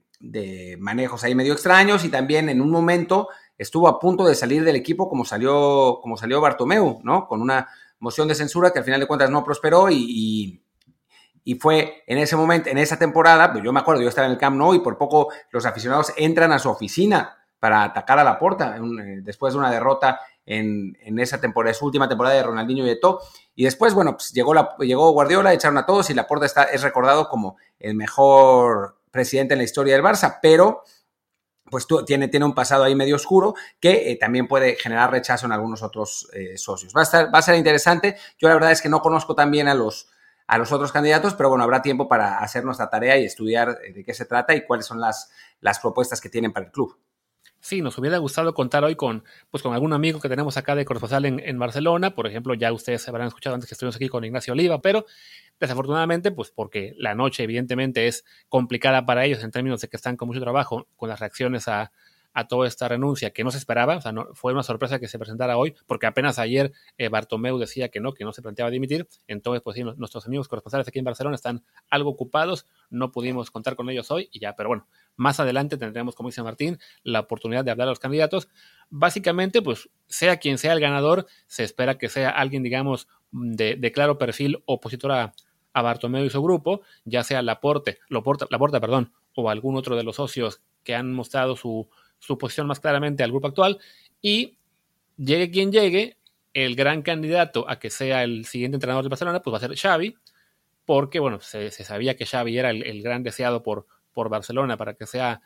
manejos 0.78 1.24
ahí 1.24 1.34
medio 1.34 1.52
extraños 1.52 2.04
y 2.04 2.08
también 2.08 2.48
en 2.48 2.60
un 2.60 2.70
momento 2.70 3.28
estuvo 3.58 3.88
a 3.88 3.98
punto 3.98 4.24
de 4.24 4.34
salir 4.34 4.64
del 4.64 4.76
equipo 4.76 5.08
como 5.08 5.24
salió, 5.24 5.98
como 6.00 6.16
salió 6.16 6.40
Bartomeu, 6.40 7.00
¿no? 7.04 7.26
Con 7.26 7.42
una 7.42 7.68
moción 7.98 8.26
de 8.26 8.34
censura 8.34 8.72
que 8.72 8.80
al 8.80 8.84
final 8.84 9.00
de 9.00 9.06
cuentas 9.06 9.30
no 9.30 9.44
prosperó 9.44 9.88
y 9.90 10.61
fue 11.60 12.04
en 12.06 12.18
ese 12.18 12.36
momento, 12.36 12.70
en 12.70 12.78
esa 12.78 12.98
temporada, 12.98 13.52
pues 13.52 13.64
yo 13.64 13.72
me 13.72 13.80
acuerdo, 13.80 14.02
yo 14.02 14.08
estaba 14.08 14.26
en 14.26 14.32
el 14.32 14.38
Camp 14.38 14.56
Nou 14.56 14.74
y 14.74 14.80
por 14.80 14.96
poco 14.96 15.32
los 15.50 15.66
aficionados 15.66 16.12
entran 16.16 16.52
a 16.52 16.58
su 16.58 16.70
oficina 16.70 17.36
para 17.58 17.84
atacar 17.84 18.18
a 18.18 18.24
la 18.24 18.38
puerta 18.38 18.76
eh, 18.76 19.20
después 19.22 19.54
de 19.54 19.58
una 19.58 19.70
derrota 19.70 20.20
en, 20.44 20.96
esa 21.19 21.40
temporada, 21.40 21.74
su 21.74 21.86
última 21.86 22.08
temporada 22.08 22.34
de 22.34 22.43
Ronaldinho 22.43 22.86
y 22.86 22.90
Eto'o. 22.90 23.20
Y 23.55 23.64
después, 23.64 23.94
bueno, 23.94 24.17
pues 24.17 24.32
llegó, 24.32 24.55
la, 24.55 24.76
llegó 24.78 25.12
Guardiola, 25.12 25.52
echaron 25.52 25.78
a 25.78 25.86
todos 25.86 26.10
y 26.10 26.14
la 26.14 26.26
puerta 26.26 26.46
está, 26.46 26.64
es 26.64 26.82
recordado 26.82 27.28
como 27.28 27.56
el 27.78 27.94
mejor 27.94 28.98
presidente 29.10 29.55
en 29.55 29.58
la 29.58 29.64
historia 29.64 29.94
del 29.94 30.02
Barça, 30.02 30.38
pero 30.43 30.82
pues 31.70 31.86
tiene, 32.05 32.28
tiene 32.28 32.44
un 32.44 32.55
pasado 32.55 32.84
ahí 32.84 32.94
medio 32.94 33.17
oscuro 33.17 33.55
que 33.81 34.10
eh, 34.10 34.17
también 34.17 34.46
puede 34.46 34.74
generar 34.76 35.10
rechazo 35.10 35.46
en 35.46 35.52
algunos 35.52 35.82
otros 35.82 36.28
eh, 36.34 36.58
socios. 36.58 36.93
Va 36.94 37.00
a, 37.00 37.05
estar, 37.05 37.34
va 37.34 37.38
a 37.38 37.43
ser 37.43 37.55
interesante. 37.55 38.17
Yo 38.38 38.48
la 38.48 38.55
verdad 38.55 38.72
es 38.72 38.82
que 38.82 38.90
no 38.90 39.00
conozco 39.00 39.34
tan 39.34 39.50
bien 39.50 39.69
a 39.69 39.74
los, 39.74 40.11
a 40.46 40.58
los 40.58 40.72
otros 40.72 40.93
candidatos, 40.93 41.34
pero 41.34 41.49
bueno, 41.49 41.65
habrá 41.65 41.82
tiempo 41.82 42.08
para 42.08 42.39
hacer 42.39 42.65
nuestra 42.65 42.91
tarea 42.91 43.19
y 43.19 43.25
estudiar 43.25 43.79
eh, 43.84 43.93
de 43.93 44.05
qué 44.05 44.15
se 44.15 44.25
trata 44.25 44.55
y 44.55 44.65
cuáles 44.65 44.87
son 44.87 45.01
las, 45.01 45.31
las 45.61 45.79
propuestas 45.79 46.20
que 46.20 46.29
tienen 46.29 46.53
para 46.53 46.67
el 46.67 46.72
club. 46.72 46.99
Sí, 47.61 47.81
nos 47.81 47.96
hubiera 47.96 48.19
gustado 48.19 48.55
contar 48.55 48.82
hoy 48.82 48.96
con, 48.96 49.22
pues, 49.51 49.63
con 49.63 49.72
algún 49.72 49.93
amigo 49.93 50.19
que 50.19 50.29
tenemos 50.29 50.56
acá 50.56 50.75
de 50.75 50.84
corresponsal 50.84 51.25
en, 51.27 51.39
en, 51.39 51.58
Barcelona. 51.61 52.13
Por 52.13 52.27
ejemplo, 52.27 52.55
ya 52.55 52.72
ustedes 52.72 53.08
habrán 53.08 53.29
escuchado 53.29 53.55
antes 53.55 53.69
que 53.69 53.75
estuvimos 53.75 53.94
aquí 53.94 54.08
con 54.08 54.25
Ignacio 54.25 54.53
Oliva, 54.53 54.82
pero 54.82 55.06
desafortunadamente, 55.61 56.32
pues 56.32 56.51
porque 56.51 56.93
la 56.96 57.15
noche 57.15 57.44
evidentemente 57.44 58.08
es 58.08 58.25
complicada 58.49 59.06
para 59.06 59.25
ellos 59.25 59.44
en 59.44 59.53
términos 59.53 59.81
de 59.81 59.89
que 59.89 59.96
están 59.96 60.17
con 60.17 60.27
mucho 60.27 60.41
trabajo, 60.41 60.89
con 60.96 61.08
las 61.08 61.20
reacciones 61.20 61.69
a, 61.69 61.93
a 62.34 62.48
toda 62.48 62.67
esta 62.67 62.89
renuncia 62.89 63.31
que 63.31 63.44
no 63.44 63.51
se 63.51 63.58
esperaba, 63.58 63.96
o 63.96 64.01
sea, 64.01 64.12
no, 64.12 64.29
fue 64.34 64.53
una 64.53 64.62
sorpresa 64.62 64.98
que 64.98 65.08
se 65.08 65.19
presentara 65.19 65.56
hoy, 65.56 65.74
porque 65.86 66.06
apenas 66.06 66.39
ayer 66.39 66.72
eh, 66.98 67.08
Bartomeu 67.08 67.58
decía 67.58 67.89
que 67.89 68.01
no, 68.01 68.12
que 68.12 68.24
no 68.24 68.32
se 68.32 68.43
planteaba 68.43 68.70
dimitir, 68.70 69.08
entonces 69.27 69.62
pues 69.62 69.77
sí, 69.77 69.84
nuestros 69.84 70.27
amigos 70.27 70.48
corresponsales 70.48 70.89
aquí 70.89 70.98
en 70.98 71.05
Barcelona 71.05 71.36
están 71.36 71.62
algo 71.91 72.10
ocupados, 72.10 72.67
no 72.91 73.12
pudimos 73.12 73.51
contar 73.51 73.77
con 73.77 73.89
ellos 73.91 74.10
hoy 74.10 74.29
y 74.32 74.41
ya, 74.41 74.55
pero 74.56 74.69
bueno, 74.69 74.86
más 75.17 75.41
adelante 75.41 75.77
tendremos, 75.77 76.15
como 76.15 76.29
dice 76.29 76.43
Martín, 76.43 76.79
la 77.03 77.20
oportunidad 77.20 77.65
de 77.65 77.70
hablar 77.70 77.89
a 77.89 77.91
los 77.91 77.98
candidatos. 77.98 78.48
Básicamente, 78.89 79.62
pues 79.62 79.91
sea 80.06 80.39
quien 80.39 80.58
sea 80.58 80.72
el 80.72 80.81
ganador, 80.81 81.27
se 81.46 81.65
espera 81.65 81.98
que 81.98 82.08
sea 82.08 82.31
alguien, 82.31 82.62
digamos, 82.62 83.08
de, 83.31 83.93
claro 83.93 84.19
perfil 84.19 84.62
opositor 84.67 85.12
a, 85.12 85.34
a 85.72 85.82
Bartomeu 85.82 86.24
y 86.24 86.31
su 86.31 86.43
grupo, 86.43 86.82
ya 87.05 87.22
sea 87.24 87.43
Laporte, 87.43 87.98
Laporta, 88.08 88.46
Laporta, 88.51 88.81
perdón, 88.81 89.12
o 89.34 89.48
algún 89.51 89.77
otro 89.77 89.96
de 89.96 90.03
los 90.03 90.17
socios 90.17 90.60
que 90.82 90.94
han 90.94 91.12
mostrado 91.12 91.56
su, 91.56 91.89
su 92.22 92.38
posición 92.38 92.69
más 92.69 92.79
claramente 92.79 93.24
al 93.24 93.32
grupo 93.32 93.48
actual 93.48 93.79
y 94.20 94.56
llegue 95.17 95.50
quien 95.50 95.72
llegue, 95.72 96.17
el 96.55 96.76
gran 96.76 97.02
candidato 97.02 97.69
a 97.69 97.79
que 97.79 97.91
sea 97.91 98.22
el 98.22 98.44
siguiente 98.44 98.76
entrenador 98.76 99.02
de 99.02 99.08
Barcelona, 99.08 99.43
pues 99.43 99.52
va 99.52 99.56
a 99.56 99.60
ser 99.60 99.76
Xavi, 99.76 100.14
porque 100.84 101.19
bueno, 101.19 101.41
se, 101.41 101.70
sabía 101.70 102.17
que 102.17 102.26
Xavi 102.26 102.56
era 102.56 102.70
el, 102.70 103.02
gran 103.02 103.24
deseado 103.24 103.62
por, 103.62 103.86
por 104.12 104.29
Barcelona 104.29 104.76
para 104.76 104.94
que 104.94 105.06
sea 105.06 105.41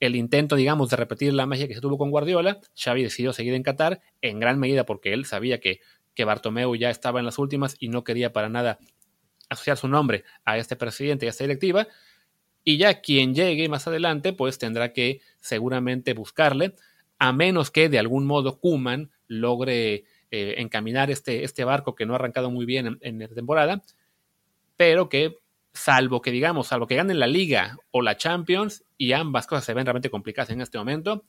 el 0.00 0.16
intento, 0.16 0.56
digamos, 0.56 0.90
de 0.90 0.96
repetir 0.96 1.32
la 1.32 1.46
magia 1.46 1.68
que 1.68 1.74
se 1.74 1.80
tuvo 1.80 1.96
con 1.96 2.10
Guardiola. 2.10 2.58
Xavi 2.74 3.04
decidió 3.04 3.32
seguir 3.32 3.54
en 3.54 3.62
Qatar, 3.62 4.00
en 4.20 4.40
gran 4.40 4.58
medida 4.58 4.84
porque 4.84 5.12
él 5.12 5.26
sabía 5.26 5.60
que, 5.60 5.80
que 6.14 6.24
Bartomeu 6.24 6.74
ya 6.74 6.90
estaba 6.90 7.20
en 7.20 7.26
las 7.26 7.38
últimas 7.38 7.76
y 7.78 7.88
no 7.88 8.02
quería 8.02 8.32
para 8.32 8.48
nada 8.48 8.78
asociar 9.48 9.76
su 9.76 9.86
nombre 9.86 10.24
a 10.44 10.58
este 10.58 10.74
presidente 10.74 11.26
y 11.26 11.28
a 11.28 11.30
esta 11.30 11.44
directiva. 11.44 11.86
Y 12.68 12.78
ya 12.78 13.00
quien 13.00 13.32
llegue 13.32 13.68
más 13.68 13.86
adelante, 13.86 14.32
pues 14.32 14.58
tendrá 14.58 14.92
que 14.92 15.20
seguramente 15.40 16.14
buscarle, 16.14 16.74
a 17.16 17.32
menos 17.32 17.70
que 17.70 17.88
de 17.88 18.00
algún 18.00 18.26
modo 18.26 18.58
Kuman 18.58 19.12
logre 19.28 20.02
eh, 20.32 20.54
encaminar 20.58 21.08
este, 21.12 21.44
este 21.44 21.62
barco 21.62 21.94
que 21.94 22.06
no 22.06 22.12
ha 22.12 22.16
arrancado 22.16 22.50
muy 22.50 22.66
bien 22.66 22.98
en, 23.02 23.18
la 23.20 23.28
temporada, 23.28 23.84
pero 24.76 25.08
que 25.08 25.36
salvo 25.74 26.20
que 26.20 26.32
digamos, 26.32 26.66
salvo 26.66 26.88
que 26.88 26.96
ganen 26.96 27.20
la 27.20 27.28
liga 27.28 27.78
o 27.92 28.02
la 28.02 28.16
Champions, 28.16 28.82
y 28.98 29.12
ambas 29.12 29.46
cosas 29.46 29.64
se 29.64 29.72
ven 29.72 29.86
realmente 29.86 30.10
complicadas 30.10 30.50
en 30.50 30.60
este 30.60 30.76
momento, 30.76 31.24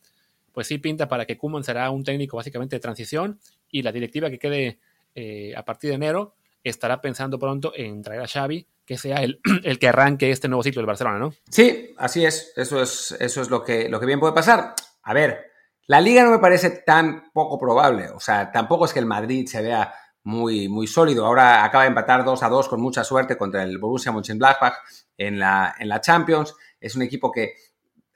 pues 0.53 0.65
sí 0.65 0.79
pinta 0.79 1.07
para 1.07 1.27
que 1.27 1.37
Kuman 1.37 1.63
será 1.63 1.91
un 1.91 2.03
técnico 2.03 2.37
básicamente 2.37 2.77
de 2.77 2.79
transición 2.79 3.39
y 3.69 3.83
la 3.83 3.91
directiva 3.91 4.31
que 4.31 4.39
quede 4.39 4.79
eh, 5.13 5.53
a 5.55 5.63
partir 5.63 5.91
de 5.91 5.97
enero 5.97 6.33
estará 6.63 6.99
pensando 6.99 7.37
pronto 7.37 7.73
en 7.75 8.01
traer 8.01 8.21
a 8.21 8.27
Xavi, 8.27 8.65
que 8.87 8.97
sea 8.97 9.17
el, 9.17 9.39
el, 9.63 9.77
que 9.77 9.89
arranque 9.89 10.31
este 10.31 10.47
nuevo 10.47 10.63
ciclo 10.63 10.79
del 10.79 10.87
Barcelona, 10.87 11.19
¿no? 11.19 11.33
Sí, 11.51 11.93
así 11.97 12.25
es. 12.25 12.53
Eso 12.55 12.81
es, 12.81 13.15
eso 13.19 13.41
es 13.41 13.49
lo, 13.51 13.63
que, 13.63 13.89
lo 13.89 13.99
que 13.99 14.07
bien 14.07 14.19
puede 14.19 14.33
pasar. 14.33 14.73
A 15.03 15.13
ver, 15.13 15.51
la 15.85 16.01
liga 16.01 16.23
no 16.23 16.31
me 16.31 16.39
parece 16.39 16.69
tan 16.69 17.31
poco 17.31 17.59
probable. 17.59 18.09
O 18.09 18.19
sea, 18.19 18.51
tampoco 18.51 18.85
es 18.85 18.93
que 18.93 18.99
el 18.99 19.05
Madrid 19.05 19.45
se 19.47 19.61
vea 19.61 19.93
muy, 20.23 20.69
muy 20.69 20.87
sólido. 20.87 21.25
Ahora 21.25 21.63
acaba 21.63 21.83
de 21.83 21.89
empatar 21.89 22.23
2 22.23 22.41
a 22.41 22.49
2 22.49 22.69
con 22.69 22.81
mucha 22.81 23.03
suerte 23.03 23.37
contra 23.37 23.63
el 23.63 23.77
Borussia 23.77 24.11
Mönchengladbach 24.11 24.75
en 25.17 25.37
la, 25.37 25.75
en 25.77 25.89
la 25.89 26.01
Champions. 26.01 26.55
Es 26.79 26.95
un 26.95 27.01
equipo 27.01 27.31
que 27.31 27.55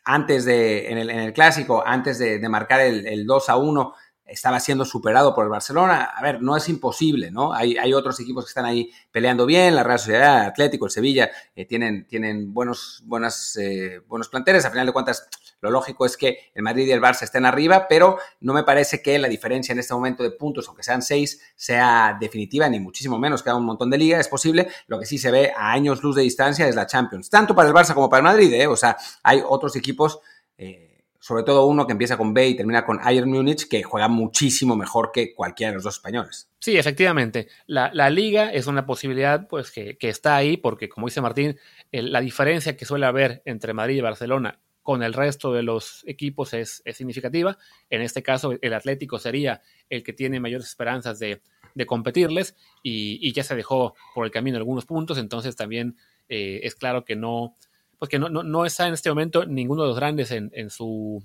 antes 0.05 0.45
de, 0.45 0.89
en 0.89 0.97
el, 0.97 1.09
en 1.09 1.19
el 1.19 1.33
clásico, 1.33 1.83
antes 1.85 2.17
de, 2.17 2.39
de 2.39 2.49
marcar 2.49 2.79
el, 2.79 3.05
el, 3.05 3.25
2 3.25 3.49
a 3.49 3.57
1, 3.57 3.93
estaba 4.31 4.59
siendo 4.59 4.85
superado 4.85 5.35
por 5.35 5.43
el 5.43 5.49
Barcelona. 5.49 6.03
A 6.15 6.21
ver, 6.21 6.41
no 6.41 6.55
es 6.55 6.69
imposible, 6.69 7.31
¿no? 7.31 7.53
Hay, 7.53 7.77
hay 7.77 7.93
otros 7.93 8.19
equipos 8.19 8.45
que 8.45 8.49
están 8.49 8.65
ahí 8.65 8.89
peleando 9.11 9.45
bien, 9.45 9.75
la 9.75 9.83
Real 9.83 9.99
Sociedad, 9.99 10.43
el 10.43 10.49
Atlético, 10.49 10.85
el 10.85 10.91
Sevilla, 10.91 11.29
eh, 11.55 11.65
tienen, 11.65 12.07
tienen 12.07 12.53
buenos, 12.53 13.01
buenas, 13.05 13.57
eh, 13.57 13.99
buenos 14.07 14.29
planteles. 14.29 14.65
A 14.65 14.71
final 14.71 14.85
de 14.85 14.93
cuentas, 14.93 15.27
lo 15.59 15.69
lógico 15.69 16.05
es 16.05 16.15
que 16.15 16.51
el 16.55 16.63
Madrid 16.63 16.87
y 16.87 16.91
el 16.91 17.01
Barça 17.01 17.23
estén 17.23 17.45
arriba, 17.45 17.87
pero 17.87 18.17
no 18.39 18.53
me 18.53 18.63
parece 18.63 19.01
que 19.01 19.19
la 19.19 19.27
diferencia 19.27 19.73
en 19.73 19.79
este 19.79 19.93
momento 19.93 20.23
de 20.23 20.31
puntos, 20.31 20.67
aunque 20.67 20.83
sean 20.83 21.01
seis, 21.01 21.41
sea 21.55 22.17
definitiva, 22.19 22.69
ni 22.69 22.79
muchísimo 22.79 23.19
menos. 23.19 23.43
Queda 23.43 23.55
un 23.55 23.65
montón 23.65 23.89
de 23.89 23.97
liga, 23.97 24.19
es 24.19 24.29
posible. 24.29 24.69
Lo 24.87 24.97
que 24.97 25.05
sí 25.05 25.17
se 25.17 25.29
ve 25.29 25.51
a 25.55 25.71
años 25.71 26.01
luz 26.01 26.15
de 26.15 26.23
distancia 26.23 26.67
es 26.67 26.75
la 26.75 26.87
Champions, 26.87 27.29
tanto 27.29 27.53
para 27.53 27.67
el 27.67 27.75
Barça 27.75 27.93
como 27.93 28.09
para 28.09 28.19
el 28.19 28.23
Madrid, 28.23 28.53
¿eh? 28.53 28.67
O 28.67 28.77
sea, 28.77 28.97
hay 29.23 29.41
otros 29.45 29.75
equipos. 29.75 30.19
Eh, 30.57 30.90
sobre 31.21 31.43
todo 31.43 31.67
uno 31.67 31.85
que 31.85 31.91
empieza 31.91 32.17
con 32.17 32.33
B 32.33 32.49
y 32.49 32.55
termina 32.55 32.83
con 32.83 32.97
Bayern 32.97 33.29
Múnich, 33.29 33.69
que 33.69 33.83
juega 33.83 34.07
muchísimo 34.07 34.75
mejor 34.75 35.11
que 35.13 35.35
cualquiera 35.35 35.69
de 35.69 35.75
los 35.75 35.83
dos 35.83 35.95
españoles. 35.95 36.49
Sí, 36.59 36.77
efectivamente. 36.77 37.47
La, 37.67 37.91
la 37.93 38.09
liga 38.09 38.51
es 38.51 38.65
una 38.65 38.87
posibilidad 38.87 39.47
pues, 39.47 39.71
que, 39.71 39.97
que, 39.97 40.09
está 40.09 40.35
ahí, 40.35 40.57
porque 40.57 40.89
como 40.89 41.07
dice 41.07 41.21
Martín, 41.21 41.59
la 41.91 42.21
diferencia 42.21 42.75
que 42.75 42.85
suele 42.85 43.05
haber 43.05 43.43
entre 43.45 43.73
Madrid 43.73 43.97
y 43.97 44.01
Barcelona 44.01 44.59
con 44.81 45.03
el 45.03 45.13
resto 45.13 45.53
de 45.53 45.61
los 45.61 46.03
equipos 46.07 46.55
es, 46.55 46.81
es, 46.85 46.97
significativa. 46.97 47.59
En 47.91 48.01
este 48.01 48.23
caso, 48.23 48.53
el 48.59 48.73
Atlético 48.73 49.19
sería 49.19 49.61
el 49.89 50.03
que 50.03 50.13
tiene 50.13 50.39
mayores 50.39 50.65
esperanzas 50.65 51.19
de, 51.19 51.43
de 51.75 51.85
competirles 51.85 52.55
y, 52.81 53.19
y, 53.21 53.31
ya 53.31 53.43
se 53.43 53.55
dejó 53.55 53.93
por 54.15 54.25
el 54.25 54.31
camino 54.31 54.57
algunos 54.57 54.85
puntos, 54.85 55.19
entonces 55.19 55.55
también 55.55 55.97
eh, 56.29 56.61
es 56.63 56.75
claro 56.75 57.05
que 57.05 57.15
no, 57.15 57.55
pues 58.01 58.09
que 58.09 58.17
no, 58.17 58.29
no, 58.29 58.41
no, 58.41 58.65
está 58.65 58.87
en 58.87 58.95
este 58.95 59.09
momento 59.09 59.45
ninguno 59.45 59.83
de 59.83 59.89
los 59.89 59.95
grandes 59.95 60.31
en, 60.31 60.49
en, 60.55 60.71
su, 60.71 61.23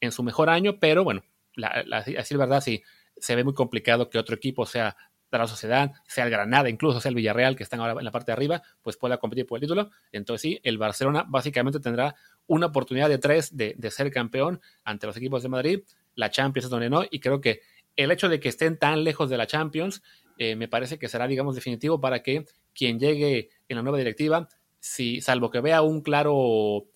en 0.00 0.12
su 0.12 0.22
mejor 0.22 0.50
año, 0.50 0.78
pero 0.78 1.02
bueno, 1.02 1.24
la, 1.56 1.82
la, 1.84 1.98
así 1.98 2.14
es 2.14 2.36
verdad, 2.36 2.60
sí, 2.60 2.80
se 3.16 3.34
ve 3.34 3.42
muy 3.42 3.54
complicado 3.54 4.08
que 4.08 4.20
otro 4.20 4.36
equipo 4.36 4.64
sea 4.64 4.96
de 5.32 5.38
la 5.38 5.48
Sociedad, 5.48 5.90
sea 6.06 6.22
el 6.22 6.30
Granada, 6.30 6.68
incluso 6.68 7.00
sea 7.00 7.08
el 7.08 7.16
Villarreal, 7.16 7.56
que 7.56 7.64
están 7.64 7.80
ahora 7.80 7.94
en 7.98 8.04
la 8.04 8.12
parte 8.12 8.30
de 8.30 8.34
arriba, 8.34 8.62
pues 8.82 8.96
pueda 8.96 9.18
competir 9.18 9.46
por 9.46 9.56
el 9.56 9.62
título. 9.62 9.90
Entonces 10.12 10.42
sí, 10.42 10.60
el 10.62 10.78
Barcelona 10.78 11.24
básicamente 11.26 11.80
tendrá 11.80 12.14
una 12.46 12.66
oportunidad 12.66 13.08
de 13.08 13.18
tres 13.18 13.56
de, 13.56 13.74
de 13.76 13.90
ser 13.90 14.12
campeón 14.12 14.60
ante 14.84 15.08
los 15.08 15.16
equipos 15.16 15.42
de 15.42 15.48
Madrid, 15.48 15.80
la 16.14 16.30
Champions 16.30 16.66
es 16.66 16.70
donde 16.70 16.88
no, 16.88 17.02
y 17.10 17.18
creo 17.18 17.40
que 17.40 17.62
el 17.96 18.12
hecho 18.12 18.28
de 18.28 18.38
que 18.38 18.48
estén 18.48 18.78
tan 18.78 19.02
lejos 19.02 19.28
de 19.28 19.38
la 19.38 19.48
Champions 19.48 20.04
eh, 20.38 20.54
me 20.54 20.68
parece 20.68 21.00
que 21.00 21.08
será, 21.08 21.26
digamos, 21.26 21.56
definitivo 21.56 22.00
para 22.00 22.22
que 22.22 22.44
quien 22.72 23.00
llegue 23.00 23.50
en 23.66 23.76
la 23.76 23.82
nueva 23.82 23.98
directiva 23.98 24.48
si, 24.82 25.20
salvo 25.20 25.48
que 25.48 25.60
vea 25.60 25.80
un 25.80 26.00
claro, 26.00 26.86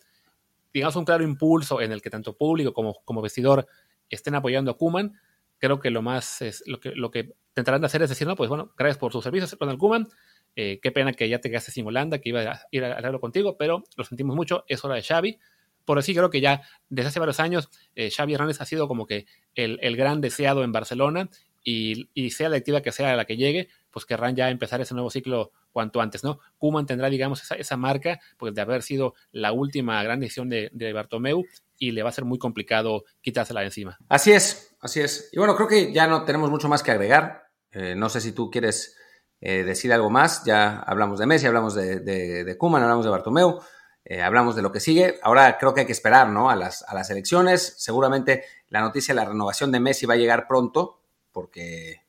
digamos, 0.75 0.97
un 0.97 1.05
claro 1.05 1.23
impulso 1.23 1.81
en 1.81 1.93
el 1.93 2.03
que 2.03 2.11
tanto 2.11 2.37
público 2.37 2.73
como, 2.73 2.97
como 3.05 3.23
vestidor 3.23 3.69
estén 4.11 4.35
apoyando 4.35 4.73
a 4.73 4.77
Kuman, 4.77 5.15
creo 5.59 5.79
que 5.79 5.91
lo 5.91 6.03
más 6.03 6.43
es 6.43 6.65
lo 6.67 6.81
que, 6.81 6.91
lo 6.91 7.13
que 7.13 7.35
intentarán 7.51 7.81
de 7.81 7.87
hacer 7.87 8.03
es 8.03 8.11
decir, 8.11 8.27
no, 8.27 8.35
pues 8.35 8.49
bueno, 8.49 8.73
gracias 8.77 8.99
por 8.99 9.13
sus 9.13 9.23
servicios, 9.23 9.57
Ronald 9.61 9.79
Kuman. 9.79 10.09
Eh, 10.57 10.81
qué 10.83 10.91
pena 10.91 11.13
que 11.13 11.29
ya 11.29 11.41
te 11.41 11.49
gastes 11.49 11.75
sin 11.75 11.87
Holanda, 11.87 12.19
que 12.19 12.31
iba 12.31 12.41
a 12.41 12.61
ir 12.73 12.85
a 12.85 12.97
hablarlo 12.97 13.21
contigo, 13.21 13.57
pero 13.57 13.85
lo 13.97 14.05
sentimos 14.05 14.35
mucho, 14.35 14.65
es 14.67 14.85
hora 14.85 14.97
de 14.97 15.03
Xavi. 15.03 15.39
Por 15.85 15.99
así 15.99 16.13
creo 16.13 16.29
que 16.29 16.41
ya 16.41 16.63
desde 16.89 17.09
hace 17.09 17.21
varios 17.21 17.39
años 17.39 17.71
eh, 17.95 18.11
Xavi 18.11 18.35
Hernández 18.35 18.61
ha 18.61 18.65
sido 18.65 18.89
como 18.89 19.07
que 19.07 19.27
el, 19.55 19.79
el 19.83 19.97
gran 19.97 20.21
deseado 20.21 20.65
en 20.65 20.73
Barcelona 20.73 21.31
y, 21.63 22.09
y, 22.15 22.31
sea 22.31 22.49
la 22.49 22.57
activa 22.57 22.81
que 22.81 22.91
sea 22.91 23.15
la 23.15 23.27
que 23.27 23.37
llegue, 23.37 23.69
pues 23.93 24.07
querrán 24.07 24.35
ya 24.35 24.51
empezar 24.51 24.81
ese 24.81 24.95
nuevo 24.95 25.11
ciclo 25.11 25.53
cuanto 25.77 26.01
antes, 26.01 26.25
¿no? 26.25 26.41
Kuman 26.57 26.87
tendrá, 26.87 27.11
digamos, 27.11 27.43
esa, 27.53 27.77
marca, 27.77 28.19
pues 28.39 28.55
de 28.55 28.63
haber 28.63 28.83
sido 28.83 29.13
la 29.31 29.53
última 29.53 30.03
gran 30.03 30.21
decisión 30.21 30.49
de, 30.49 30.71
de 30.73 30.95
Bartomeu 30.95 31.45
y 31.77 31.91
le 31.91 32.03
va 32.03 32.09
a 32.09 32.13
ser 32.13 32.25
muy 32.25 32.39
complicado 32.39 33.05
quitársela 33.21 33.61
de 33.61 33.67
encima. 33.67 33.99
Así 34.09 34.33
es, 34.33 34.75
así 34.81 35.03
es. 35.03 35.29
Y 35.33 35.39
bueno, 35.39 35.55
creo 35.55 35.69
que 35.69 35.93
ya 35.93 36.07
no 36.07 36.25
tenemos 36.25 36.51
mucho 36.51 36.67
más 36.71 36.83
que 36.83 36.93
agregar. 36.93 37.51
Eh, 37.73 37.95
no 37.95 38.09
sé 38.09 38.23
si 38.23 38.33
tú 38.33 38.51
quieres 38.51 38.97
eh, 39.43 39.65
decir 39.65 39.93
algo 39.93 40.09
más. 40.09 40.47
Ya 40.47 40.79
hablamos 40.79 41.19
de 41.19 41.27
Messi, 41.27 41.47
hablamos 41.47 41.75
de, 41.75 42.01
de, 42.01 42.45
de 42.45 42.57
Kuman, 42.57 42.83
hablamos 42.83 43.05
de 43.05 43.11
Bartomeu. 43.11 43.61
Eh, 44.03 44.23
hablamos 44.23 44.57
de 44.57 44.63
lo 44.63 44.73
que 44.73 44.81
sigue. 44.81 45.19
Ahora 45.23 45.59
creo 45.59 45.75
que 45.75 45.81
hay 45.81 45.87
que 45.87 45.93
esperar 45.93 46.31
¿no? 46.31 46.49
a, 46.49 46.57
las, 46.57 46.85
a 46.85 46.95
las 46.95 47.11
elecciones. 47.11 47.75
Seguramente 47.77 48.45
la 48.69 48.81
noticia 48.81 49.13
de 49.13 49.21
la 49.21 49.27
renovación 49.27 49.71
de 49.73 49.81
Messi 49.81 50.07
va 50.07 50.15
a 50.15 50.17
llegar 50.17 50.49
pronto, 50.49 51.03
porque 51.33 52.06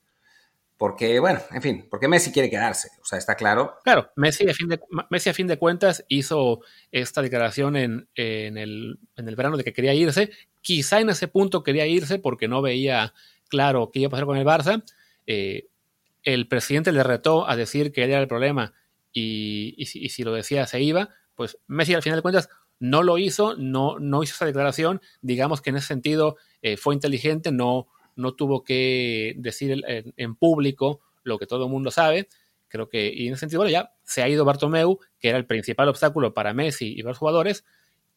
porque, 0.78 1.20
bueno, 1.20 1.40
en 1.52 1.62
fin, 1.62 1.88
porque 1.90 2.08
Messi 2.08 2.32
quiere 2.32 2.52
quedarse, 2.52 2.90
o 3.02 3.06
sea, 3.06 3.18
está 3.18 3.36
claro. 3.36 3.80
Claro, 3.84 4.12
Messi 4.16 4.48
a 4.48 4.54
fin 5.34 5.48
de, 5.48 5.58
cuentas 5.58 6.06
hizo 6.08 6.62
esta 6.92 7.24
declaración 7.24 7.76
en, 7.76 8.08
el, 8.16 9.00
verano 9.16 9.58
de 9.58 9.64
que 9.64 9.74
quería 9.74 9.96
irse. 9.96 10.30
Quizá 10.62 11.00
en 11.00 11.10
ese 11.10 11.28
punto 11.28 11.64
quería 11.64 11.88
irse 11.88 12.20
porque 12.20 12.48
no 12.48 12.62
veía 12.62 13.14
claro 13.50 13.90
qué 13.92 14.02
iba 14.02 14.08
a 14.08 14.12
pasar 14.12 14.26
con 14.28 14.38
el 14.38 14.46
Barça. 14.46 14.84
Eh, 15.26 15.68
el 16.22 16.48
presidente 16.48 16.92
le 16.92 17.02
retó 17.04 17.50
a 17.50 17.56
decir 17.56 17.92
que 17.92 18.04
él 18.04 18.12
era 18.12 18.22
el 18.22 18.28
problema 18.28 18.74
y, 19.12 19.74
y, 19.78 20.10
si, 20.10 20.24
lo 20.24 20.34
decía 20.34 20.68
se 20.68 20.80
iba, 20.80 21.10
pues 21.34 21.58
Messi 21.66 21.96
al 21.96 22.04
final 22.04 22.20
de 22.20 22.22
cuentas 22.22 22.50
no 22.80 23.02
lo 23.02 23.18
hizo, 23.18 23.56
no, 23.56 23.98
no 23.98 24.22
hizo 24.22 24.36
esa 24.36 24.46
declaración. 24.46 25.02
Digamos 25.22 25.62
que 25.62 25.72
en 25.72 25.78
ese 25.78 25.88
sentido 25.88 26.38
eh, 26.62 26.78
fue 26.78 26.94
inteligente, 26.94 27.52
no 27.52 27.88
no 28.18 28.34
tuvo 28.34 28.64
que 28.64 29.34
decir 29.38 29.84
en, 29.86 30.36
público 30.36 31.02
lo 31.24 31.38
que 31.38 31.48
todo 31.48 31.66
el 31.66 31.72
mundo 31.72 31.92
sabe. 31.92 32.28
Creo 32.68 32.90
que, 32.90 33.12
y 33.14 33.28
en 33.28 33.34
ese 33.34 33.42
sentido, 33.42 33.60
bueno, 33.60 33.72
ya 33.72 33.94
se 34.04 34.22
ha 34.22 34.28
ido 34.28 34.44
Bartomeu, 34.44 35.00
que 35.20 35.30
era 35.30 35.38
el 35.38 35.46
principal 35.46 35.88
obstáculo 35.88 36.34
para 36.34 36.54
Messi 36.54 36.94
y 36.98 37.02
los 37.02 37.18
jugadores, 37.18 37.64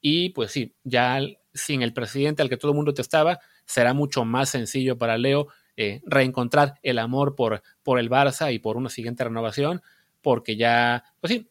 y 0.01 0.31
pues 0.31 0.51
sí, 0.51 0.75
ya 0.83 1.21
sin 1.53 1.83
el 1.83 1.93
presidente 1.93 2.43
al 2.43 2.49
que 2.49 2.57
todo 2.57 2.73
el 2.73 2.77
mundo 2.77 2.95
testaba, 2.95 3.39
será 3.65 3.95
mucho 3.95 4.25
más 4.25 4.49
sencillo 4.49 4.99
para 4.99 5.19
Leo 5.19 5.49
eh, 5.77 6.01
reencontrar 6.05 6.75
el 6.83 6.99
amor 6.99 7.37
por, 7.37 7.63
por 7.83 7.99
el 7.99 8.11
Barça 8.11 8.53
y 8.53 8.59
por 8.59 8.77
una 8.77 8.89
siguiente 8.89 9.25
renovación, 9.25 9.83
porque 10.23 10.57
ya, 10.57 11.05
pues 11.21 11.33
sí, 11.33 11.49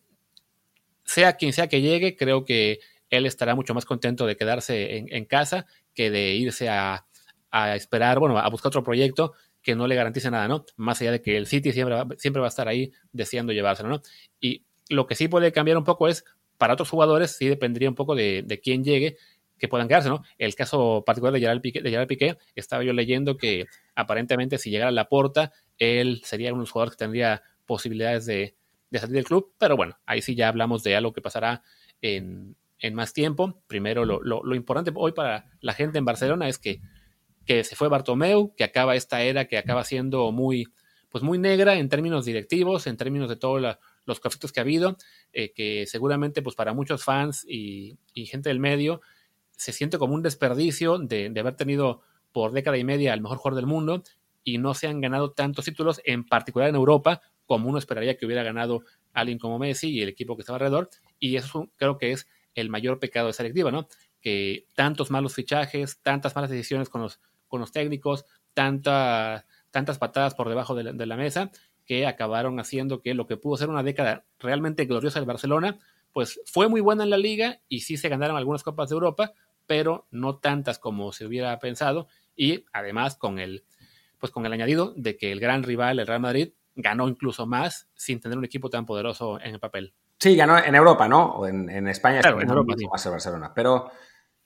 sea 1.03 1.33
quien 1.33 1.53
sea 1.53 1.67
que 1.67 1.81
llegue, 1.81 2.15
creo 2.15 2.45
que 2.45 2.79
él 3.09 3.25
estará 3.25 3.55
mucho 3.55 3.73
más 3.73 3.85
contento 3.85 4.25
de 4.25 4.35
quedarse 4.35 4.97
en, 4.97 5.07
en 5.13 5.25
casa 5.25 5.65
que 5.93 6.11
de 6.11 6.35
irse 6.35 6.69
a, 6.69 7.07
a 7.51 7.75
esperar, 7.75 8.19
bueno, 8.19 8.37
a 8.37 8.49
buscar 8.49 8.69
otro 8.69 8.83
proyecto 8.83 9.33
que 9.61 9.75
no 9.75 9.87
le 9.87 9.95
garantice 9.95 10.31
nada, 10.31 10.47
¿no? 10.47 10.65
Más 10.77 11.01
allá 11.01 11.11
de 11.11 11.21
que 11.21 11.37
el 11.37 11.47
City 11.47 11.71
siempre 11.71 11.95
va, 11.95 12.07
siempre 12.17 12.39
va 12.39 12.47
a 12.47 12.49
estar 12.49 12.67
ahí 12.67 12.91
deseando 13.11 13.53
llevárselo, 13.53 13.89
¿no? 13.89 14.01
Y 14.39 14.63
lo 14.89 15.05
que 15.07 15.15
sí 15.15 15.27
puede 15.27 15.51
cambiar 15.51 15.77
un 15.77 15.83
poco 15.83 16.07
es, 16.07 16.23
para 16.57 16.73
otros 16.73 16.89
jugadores, 16.89 17.35
sí 17.37 17.47
dependería 17.47 17.89
un 17.89 17.95
poco 17.95 18.15
de, 18.15 18.43
de 18.45 18.59
quién 18.59 18.83
llegue, 18.83 19.17
que 19.57 19.67
puedan 19.67 19.87
quedarse, 19.87 20.09
¿no? 20.09 20.23
El 20.37 20.55
caso 20.55 21.03
particular 21.05 21.33
de 21.33 21.41
Gerard 21.41 21.61
Piqué, 21.61 21.81
de 21.81 21.89
Gerard 21.89 22.07
Piqué, 22.07 22.37
estaba 22.55 22.83
yo 22.83 22.93
leyendo 22.93 23.35
que 23.35 23.65
aparentemente 23.93 24.57
si 24.57 24.69
llegara 24.69 24.89
a 24.89 24.93
la 24.93 25.09
porta, 25.09 25.51
él 25.77 26.21
sería 26.23 26.53
uno 26.53 26.63
de 26.63 26.69
jugadores 26.69 26.95
que 26.95 27.03
tendría 27.03 27.43
posibilidades 27.65 28.25
de, 28.25 28.55
de 28.89 28.99
salir 28.99 29.15
del 29.15 29.25
club, 29.25 29.53
pero 29.57 29.75
bueno, 29.75 29.97
ahí 30.05 30.21
sí 30.21 30.33
ya 30.35 30.47
hablamos 30.47 30.81
de 30.83 30.95
algo 30.95 31.11
que 31.11 31.21
pasará 31.21 31.61
en, 32.01 32.55
en 32.79 32.93
más 32.93 33.13
tiempo. 33.13 33.61
Primero, 33.67 34.05
lo, 34.05 34.21
lo 34.21 34.55
importante 34.55 34.91
hoy 34.95 35.11
para 35.11 35.45
la 35.59 35.73
gente 35.73 35.97
en 35.97 36.05
Barcelona 36.05 36.47
es 36.47 36.57
que 36.57 36.79
que 37.49 37.63
se 37.63 37.75
fue 37.75 37.87
Bartomeu, 37.87 38.53
que 38.55 38.63
acaba 38.63 38.95
esta 38.95 39.23
era 39.23 39.45
que 39.45 39.57
acaba 39.57 39.83
siendo 39.83 40.31
muy, 40.31 40.67
pues 41.09 41.23
muy 41.23 41.39
negra 41.39 41.79
en 41.79 41.89
términos 41.89 42.25
directivos, 42.25 42.85
en 42.85 42.95
términos 42.95 43.27
de 43.27 43.37
todos 43.37 43.75
los 44.05 44.19
conflictos 44.19 44.51
que 44.51 44.59
ha 44.59 44.61
habido, 44.61 44.97
eh, 45.33 45.51
que 45.51 45.87
seguramente 45.87 46.43
pues 46.43 46.55
para 46.55 46.75
muchos 46.75 47.03
fans 47.03 47.43
y, 47.49 47.97
gente 48.13 48.49
del 48.49 48.59
medio 48.59 49.01
se 49.57 49.71
siente 49.71 49.97
como 49.97 50.13
un 50.13 50.21
desperdicio 50.21 50.99
de, 50.99 51.31
de, 51.31 51.39
haber 51.39 51.55
tenido 51.55 52.01
por 52.31 52.51
década 52.51 52.77
y 52.77 52.83
media 52.83 53.13
al 53.13 53.21
mejor 53.21 53.39
jugador 53.39 53.55
del 53.55 53.65
mundo 53.65 54.03
y 54.43 54.59
no 54.59 54.75
se 54.75 54.85
han 54.85 55.01
ganado 55.01 55.31
tantos 55.31 55.65
títulos, 55.65 56.01
en 56.05 56.25
particular 56.25 56.69
en 56.69 56.75
Europa, 56.75 57.23
como 57.47 57.67
uno 57.67 57.79
esperaría 57.79 58.15
que 58.15 58.27
hubiera 58.27 58.43
ganado 58.43 58.83
alguien 59.11 59.39
como 59.39 59.57
Messi 59.57 59.89
y 59.89 60.03
el 60.03 60.09
equipo 60.09 60.35
que 60.35 60.43
estaba 60.43 60.57
alrededor, 60.57 60.91
y 61.17 61.35
eso 61.35 61.71
creo 61.77 61.97
que 61.97 62.11
es 62.11 62.27
el 62.53 62.69
mayor 62.69 62.99
pecado 62.99 63.25
de 63.25 63.31
esa 63.31 63.41
directiva, 63.41 63.71
¿no? 63.71 63.87
Que 64.21 64.67
tantos 64.75 65.09
malos 65.09 65.33
fichajes, 65.33 65.99
tantas 66.03 66.35
malas 66.35 66.51
decisiones 66.51 66.89
con 66.89 67.01
los 67.01 67.19
con 67.49 67.59
los 67.59 67.73
técnicos, 67.73 68.25
tanta, 68.53 69.45
tantas 69.71 69.97
patadas 69.97 70.35
por 70.35 70.47
debajo 70.47 70.75
de 70.75 70.83
la, 70.85 70.93
de 70.93 71.05
la, 71.05 71.17
mesa, 71.17 71.51
que 71.85 72.07
acabaron 72.07 72.59
haciendo 72.59 73.01
que 73.01 73.13
lo 73.13 73.27
que 73.27 73.35
pudo 73.35 73.57
ser 73.57 73.69
una 73.69 73.83
década 73.83 74.23
realmente 74.39 74.85
gloriosa 74.85 75.19
del 75.19 75.27
Barcelona, 75.27 75.79
pues 76.13 76.39
fue 76.45 76.69
muy 76.69 76.79
buena 76.79 77.03
en 77.03 77.09
la 77.09 77.17
liga 77.17 77.59
y 77.67 77.81
sí 77.81 77.97
se 77.97 78.07
ganaron 78.07 78.37
algunas 78.37 78.63
copas 78.63 78.89
de 78.89 78.93
Europa, 78.93 79.33
pero 79.67 80.07
no 80.11 80.37
tantas 80.37 80.79
como 80.79 81.11
se 81.11 81.25
hubiera 81.25 81.59
pensado 81.59 82.07
y 82.35 82.63
además 82.71 83.17
con 83.17 83.39
el 83.39 83.65
pues 84.19 84.31
con 84.31 84.45
el 84.45 84.53
añadido 84.53 84.93
de 84.95 85.17
que 85.17 85.31
el 85.31 85.39
gran 85.39 85.63
rival, 85.63 85.99
el 85.99 86.07
Real 86.07 86.19
Madrid, 86.19 86.53
ganó 86.75 87.07
incluso 87.07 87.45
más 87.45 87.89
sin 87.95 88.19
tener 88.19 88.37
un 88.37 88.45
equipo 88.45 88.69
tan 88.69 88.85
poderoso 88.85 89.39
en 89.39 89.53
el 89.53 89.59
papel. 89.59 89.93
Sí, 90.19 90.35
ganó 90.35 90.57
en 90.57 90.75
Europa, 90.75 91.07
¿no? 91.07 91.25
O 91.35 91.47
en, 91.47 91.87
España 91.87 92.19
claro, 92.19 92.41
en 92.41 92.49
Europa, 92.49 92.75
más 92.91 93.05
el 93.05 93.11
Barcelona. 93.13 93.53
Pero, 93.55 93.89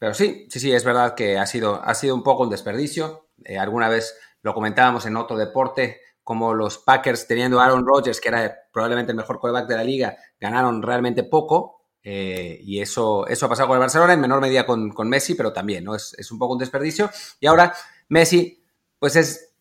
pero 0.04 0.14
sí, 0.14 0.48
sí, 0.50 0.60
sí, 0.60 0.70
es 0.70 0.84
verdad 0.84 1.16
que 1.16 1.38
ha 1.38 1.46
sido, 1.46 1.82
ha 1.82 1.96
sido 1.96 2.14
un 2.14 2.24
poco 2.24 2.44
un 2.44 2.50
desperdicio. 2.50 3.30
Eh, 3.46 3.58
alguna 3.58 3.88
vez 3.88 4.14
lo 4.42 4.54
comentábamos 4.54 5.06
en 5.06 5.16
otro 5.16 5.38
deporte, 5.38 6.02
como 6.26 6.54
los 6.54 6.78
Packers 6.78 7.26
teniendo 7.26 7.62
a 7.62 7.64
Aaron 7.64 7.88
Rodgers, 7.88 8.20
que 8.20 8.28
era 8.28 8.54
probablemente 8.74 9.14
el 9.14 9.16
mejor 9.16 9.40
quarterback 9.40 9.70
de 9.70 9.78
la 9.78 9.84
liga, 9.86 10.18
ganaron 10.42 10.82
realmente 10.82 11.24
poco. 11.24 11.86
Eh, 12.04 12.60
y 12.64 12.82
eso, 12.82 13.26
eso 13.28 13.46
ha 13.46 13.50
pasado 13.50 13.70
con 13.70 13.78
el 13.78 13.80
Barcelona, 13.80 14.12
en 14.12 14.20
menor 14.20 14.42
medida 14.42 14.66
con, 14.66 14.90
con 14.92 15.08
Messi, 15.08 15.36
pero 15.36 15.54
también, 15.54 15.86
¿no? 15.86 15.96
Es, 15.96 16.14
es, 16.18 16.30
un 16.34 16.38
poco 16.38 16.52
un 16.52 16.60
desperdicio. 16.60 17.10
Y 17.40 17.48
ahora 17.48 17.74
Messi, 18.10 18.62
pues 19.00 19.16
es 19.16 19.54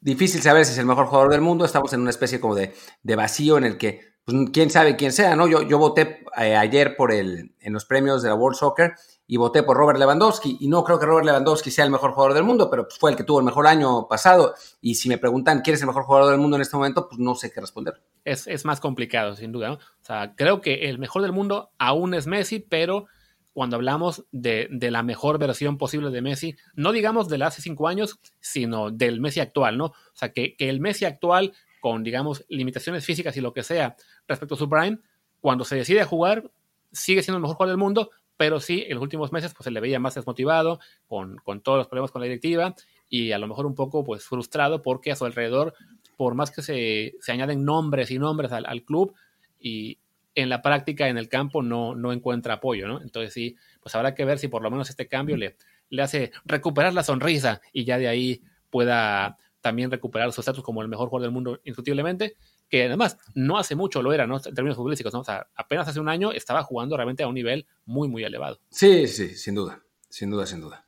difícil 0.00 0.42
saber 0.42 0.64
si 0.64 0.72
es 0.72 0.78
el 0.78 0.86
mejor 0.86 1.06
jugador 1.06 1.30
del 1.30 1.40
mundo. 1.40 1.64
Estamos 1.64 1.92
en 1.92 2.00
una 2.00 2.10
especie 2.10 2.40
como 2.40 2.56
de, 2.56 2.74
de 3.04 3.14
vacío 3.14 3.58
en 3.58 3.64
el 3.64 3.78
que, 3.78 4.00
pues, 4.24 4.36
quién 4.52 4.70
sabe 4.70 4.96
quién 4.96 5.12
sea, 5.12 5.36
¿no? 5.36 5.46
Yo, 5.46 5.62
yo 5.62 5.78
voté 5.78 6.24
eh, 6.36 6.56
ayer 6.56 6.96
por 6.96 7.12
el, 7.12 7.54
en 7.60 7.72
los 7.72 7.84
premios 7.84 8.24
de 8.24 8.30
la 8.30 8.34
World 8.34 8.58
Soccer 8.58 8.94
y 9.26 9.36
voté 9.36 9.62
por 9.62 9.76
Robert 9.76 9.98
Lewandowski. 9.98 10.58
Y 10.60 10.68
no 10.68 10.84
creo 10.84 10.98
que 10.98 11.06
Robert 11.06 11.26
Lewandowski 11.26 11.70
sea 11.70 11.84
el 11.84 11.90
mejor 11.90 12.12
jugador 12.12 12.34
del 12.34 12.44
mundo, 12.44 12.68
pero 12.70 12.84
pues, 12.84 12.98
fue 12.98 13.10
el 13.10 13.16
que 13.16 13.24
tuvo 13.24 13.38
el 13.38 13.44
mejor 13.44 13.66
año 13.66 14.06
pasado. 14.08 14.54
Y 14.80 14.96
si 14.96 15.08
me 15.08 15.18
preguntan 15.18 15.60
quién 15.62 15.74
es 15.74 15.80
el 15.80 15.86
mejor 15.86 16.04
jugador 16.04 16.30
del 16.30 16.40
mundo 16.40 16.56
en 16.56 16.62
este 16.62 16.76
momento, 16.76 17.08
pues 17.08 17.18
no 17.18 17.34
sé 17.34 17.50
qué 17.52 17.60
responder. 17.60 18.02
Es, 18.24 18.46
es 18.46 18.64
más 18.64 18.80
complicado, 18.80 19.34
sin 19.34 19.52
duda. 19.52 19.68
¿no? 19.68 19.74
O 19.74 19.80
sea, 20.02 20.34
creo 20.36 20.60
que 20.60 20.88
el 20.88 20.98
mejor 20.98 21.22
del 21.22 21.32
mundo 21.32 21.70
aún 21.78 22.14
es 22.14 22.26
Messi, 22.26 22.60
pero 22.60 23.06
cuando 23.54 23.76
hablamos 23.76 24.24
de, 24.32 24.68
de, 24.70 24.90
la 24.90 25.04
mejor 25.04 25.38
versión 25.38 25.78
posible 25.78 26.10
de 26.10 26.20
Messi, 26.20 26.56
no 26.74 26.90
digamos 26.90 27.28
de 27.28 27.42
hace 27.44 27.62
cinco 27.62 27.86
años, 27.86 28.18
sino 28.40 28.90
del 28.90 29.20
Messi 29.20 29.38
actual, 29.38 29.78
¿no? 29.78 29.86
O 29.86 30.12
sea, 30.12 30.32
que, 30.32 30.56
que 30.56 30.68
el 30.68 30.80
Messi 30.80 31.04
actual, 31.04 31.54
con, 31.80 32.02
digamos, 32.02 32.44
limitaciones 32.48 33.04
físicas 33.04 33.36
y 33.36 33.40
lo 33.40 33.52
que 33.52 33.62
sea 33.62 33.94
respecto 34.26 34.56
a 34.56 34.58
su 34.58 34.68
prime, 34.68 34.98
cuando 35.40 35.64
se 35.64 35.76
decide 35.76 36.00
a 36.00 36.06
jugar, 36.06 36.50
sigue 36.90 37.22
siendo 37.22 37.36
el 37.36 37.42
mejor 37.42 37.56
jugador 37.56 37.72
del 37.72 37.78
mundo, 37.78 38.10
pero 38.36 38.60
sí, 38.60 38.84
en 38.86 38.94
los 38.94 39.02
últimos 39.02 39.32
meses 39.32 39.52
pues 39.54 39.64
se 39.64 39.70
le 39.70 39.80
veía 39.80 39.98
más 39.98 40.14
desmotivado, 40.14 40.80
con, 41.06 41.36
con, 41.36 41.60
todos 41.60 41.78
los 41.78 41.86
problemas 41.86 42.10
con 42.10 42.20
la 42.20 42.26
directiva 42.26 42.74
y 43.08 43.32
a 43.32 43.38
lo 43.38 43.46
mejor 43.46 43.66
un 43.66 43.74
poco 43.74 44.04
pues 44.04 44.24
frustrado 44.24 44.82
porque 44.82 45.12
a 45.12 45.16
su 45.16 45.24
alrededor, 45.24 45.74
por 46.16 46.34
más 46.34 46.50
que 46.50 46.62
se, 46.62 47.14
se 47.20 47.32
añaden 47.32 47.64
nombres 47.64 48.10
y 48.10 48.18
nombres 48.18 48.52
al, 48.52 48.66
al, 48.66 48.82
club 48.82 49.14
y 49.60 49.98
en 50.34 50.48
la 50.48 50.62
práctica, 50.62 51.08
en 51.08 51.18
el 51.18 51.28
campo, 51.28 51.62
no, 51.62 51.94
no 51.94 52.12
encuentra 52.12 52.54
apoyo, 52.54 52.88
¿no? 52.88 53.00
Entonces 53.00 53.32
sí, 53.32 53.56
pues 53.80 53.94
habrá 53.94 54.14
que 54.14 54.24
ver 54.24 54.38
si 54.38 54.48
por 54.48 54.62
lo 54.62 54.70
menos 54.70 54.90
este 54.90 55.06
cambio 55.06 55.36
le, 55.36 55.56
le 55.90 56.02
hace 56.02 56.32
recuperar 56.44 56.92
la 56.92 57.04
sonrisa 57.04 57.60
y 57.72 57.84
ya 57.84 57.98
de 57.98 58.08
ahí 58.08 58.42
pueda 58.70 59.38
también 59.64 59.90
recuperar 59.90 60.30
su 60.30 60.42
estatus 60.42 60.62
como 60.62 60.82
el 60.82 60.88
mejor 60.88 61.08
jugador 61.08 61.22
del 61.22 61.32
mundo 61.32 61.58
indiscutiblemente 61.64 62.36
que 62.68 62.84
además 62.84 63.16
no 63.34 63.56
hace 63.56 63.74
mucho 63.74 64.02
lo 64.02 64.12
era, 64.12 64.26
¿no? 64.26 64.36
En 64.36 64.54
términos 64.54 64.76
futbolísticos, 64.76 65.14
¿no? 65.14 65.20
O 65.20 65.24
sea, 65.24 65.48
apenas 65.54 65.88
hace 65.88 66.00
un 66.00 66.10
año 66.10 66.32
estaba 66.32 66.62
jugando 66.62 66.98
realmente 66.98 67.22
a 67.22 67.28
un 67.28 67.34
nivel 67.34 67.66
muy, 67.86 68.06
muy 68.06 68.24
elevado. 68.24 68.60
Sí, 68.68 69.08
sí, 69.08 69.34
sin 69.34 69.54
duda, 69.54 69.82
sin 70.10 70.28
duda, 70.28 70.44
sin 70.44 70.60
duda. 70.60 70.86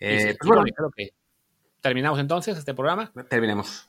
Eh, 0.00 0.34
pues 0.36 0.48
bueno, 0.48 0.64
creo 0.74 0.90
que 0.90 1.14
terminamos 1.80 2.18
entonces 2.18 2.58
este 2.58 2.74
programa. 2.74 3.12
Terminemos. 3.28 3.88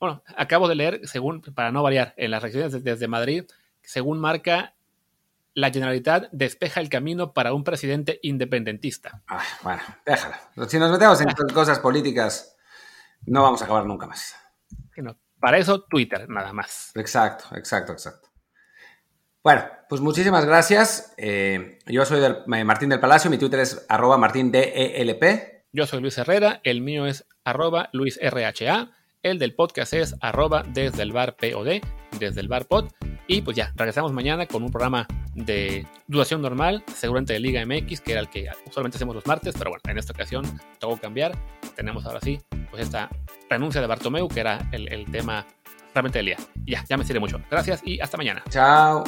Bueno, 0.00 0.22
acabo 0.38 0.66
de 0.66 0.74
leer, 0.74 1.00
según, 1.04 1.42
para 1.42 1.70
no 1.70 1.82
variar, 1.82 2.14
en 2.16 2.30
las 2.30 2.40
reacciones 2.40 2.82
desde 2.82 3.08
Madrid, 3.08 3.44
según 3.82 4.20
marca, 4.20 4.74
la 5.52 5.70
Generalitat 5.70 6.30
despeja 6.32 6.80
el 6.80 6.88
camino 6.88 7.34
para 7.34 7.52
un 7.52 7.62
presidente 7.62 8.20
independentista. 8.22 9.22
Ah, 9.28 9.42
bueno, 9.62 9.82
déjalo. 10.06 10.34
Si 10.66 10.78
nos 10.78 10.90
metemos 10.90 11.20
en 11.20 11.28
cosas 11.54 11.78
políticas, 11.78 12.53
no 13.26 13.42
vamos 13.42 13.60
a 13.62 13.64
acabar 13.64 13.86
nunca 13.86 14.06
más. 14.06 14.34
no. 14.96 15.18
Para 15.40 15.58
eso, 15.58 15.82
Twitter, 15.82 16.28
nada 16.28 16.52
más. 16.52 16.90
Exacto, 16.94 17.54
exacto, 17.56 17.92
exacto. 17.92 18.30
Bueno, 19.42 19.62
pues 19.90 20.00
muchísimas 20.00 20.46
gracias. 20.46 21.12
Eh, 21.18 21.78
yo 21.86 22.06
soy 22.06 22.22
Martín 22.46 22.88
del 22.88 23.00
Palacio, 23.00 23.30
mi 23.30 23.36
Twitter 23.36 23.60
es 23.60 23.84
arroba 23.90 24.16
martindelp. 24.16 25.22
Yo 25.70 25.86
soy 25.86 26.00
Luis 26.00 26.16
Herrera, 26.16 26.62
el 26.64 26.80
mío 26.80 27.04
es 27.04 27.26
arroba 27.44 27.90
luisrha, 27.92 28.90
el 29.22 29.38
del 29.38 29.54
podcast 29.54 29.92
es 29.92 30.14
arroba 30.22 30.62
desde 30.66 31.02
el 31.02 31.12
bar 31.12 31.36
POD, 31.36 31.82
desde 32.18 32.40
el 32.40 32.48
bar 32.48 32.66
pod. 32.66 32.86
Y 33.26 33.42
pues 33.42 33.56
ya, 33.56 33.72
regresamos 33.76 34.12
mañana 34.12 34.46
con 34.46 34.62
un 34.62 34.70
programa 34.70 35.06
de 35.34 35.86
duración 36.06 36.40
normal, 36.40 36.82
seguramente 36.94 37.34
de 37.34 37.40
Liga 37.40 37.64
MX, 37.66 38.00
que 38.00 38.12
era 38.12 38.20
el 38.20 38.30
que 38.30 38.48
usualmente 38.66 38.96
hacemos 38.96 39.14
los 39.14 39.26
martes, 39.26 39.54
pero 39.58 39.70
bueno, 39.70 39.82
en 39.88 39.98
esta 39.98 40.12
ocasión 40.12 40.44
tengo 40.78 40.94
que 40.94 41.02
cambiar. 41.02 41.36
Tenemos 41.74 42.04
ahora 42.06 42.20
sí, 42.20 42.40
pues 42.70 42.82
esta 42.82 43.10
renuncia 43.48 43.80
de 43.80 43.86
Bartomeu, 43.86 44.28
que 44.28 44.40
era 44.40 44.68
el, 44.72 44.92
el 44.92 45.10
tema 45.10 45.44
realmente 45.94 46.18
del 46.18 46.26
día. 46.26 46.36
Ya, 46.64 46.84
ya 46.88 46.96
me 46.96 47.04
sirve 47.04 47.20
mucho. 47.20 47.40
Gracias 47.50 47.82
y 47.84 48.00
hasta 48.00 48.16
mañana. 48.16 48.42
Chao. 48.50 49.04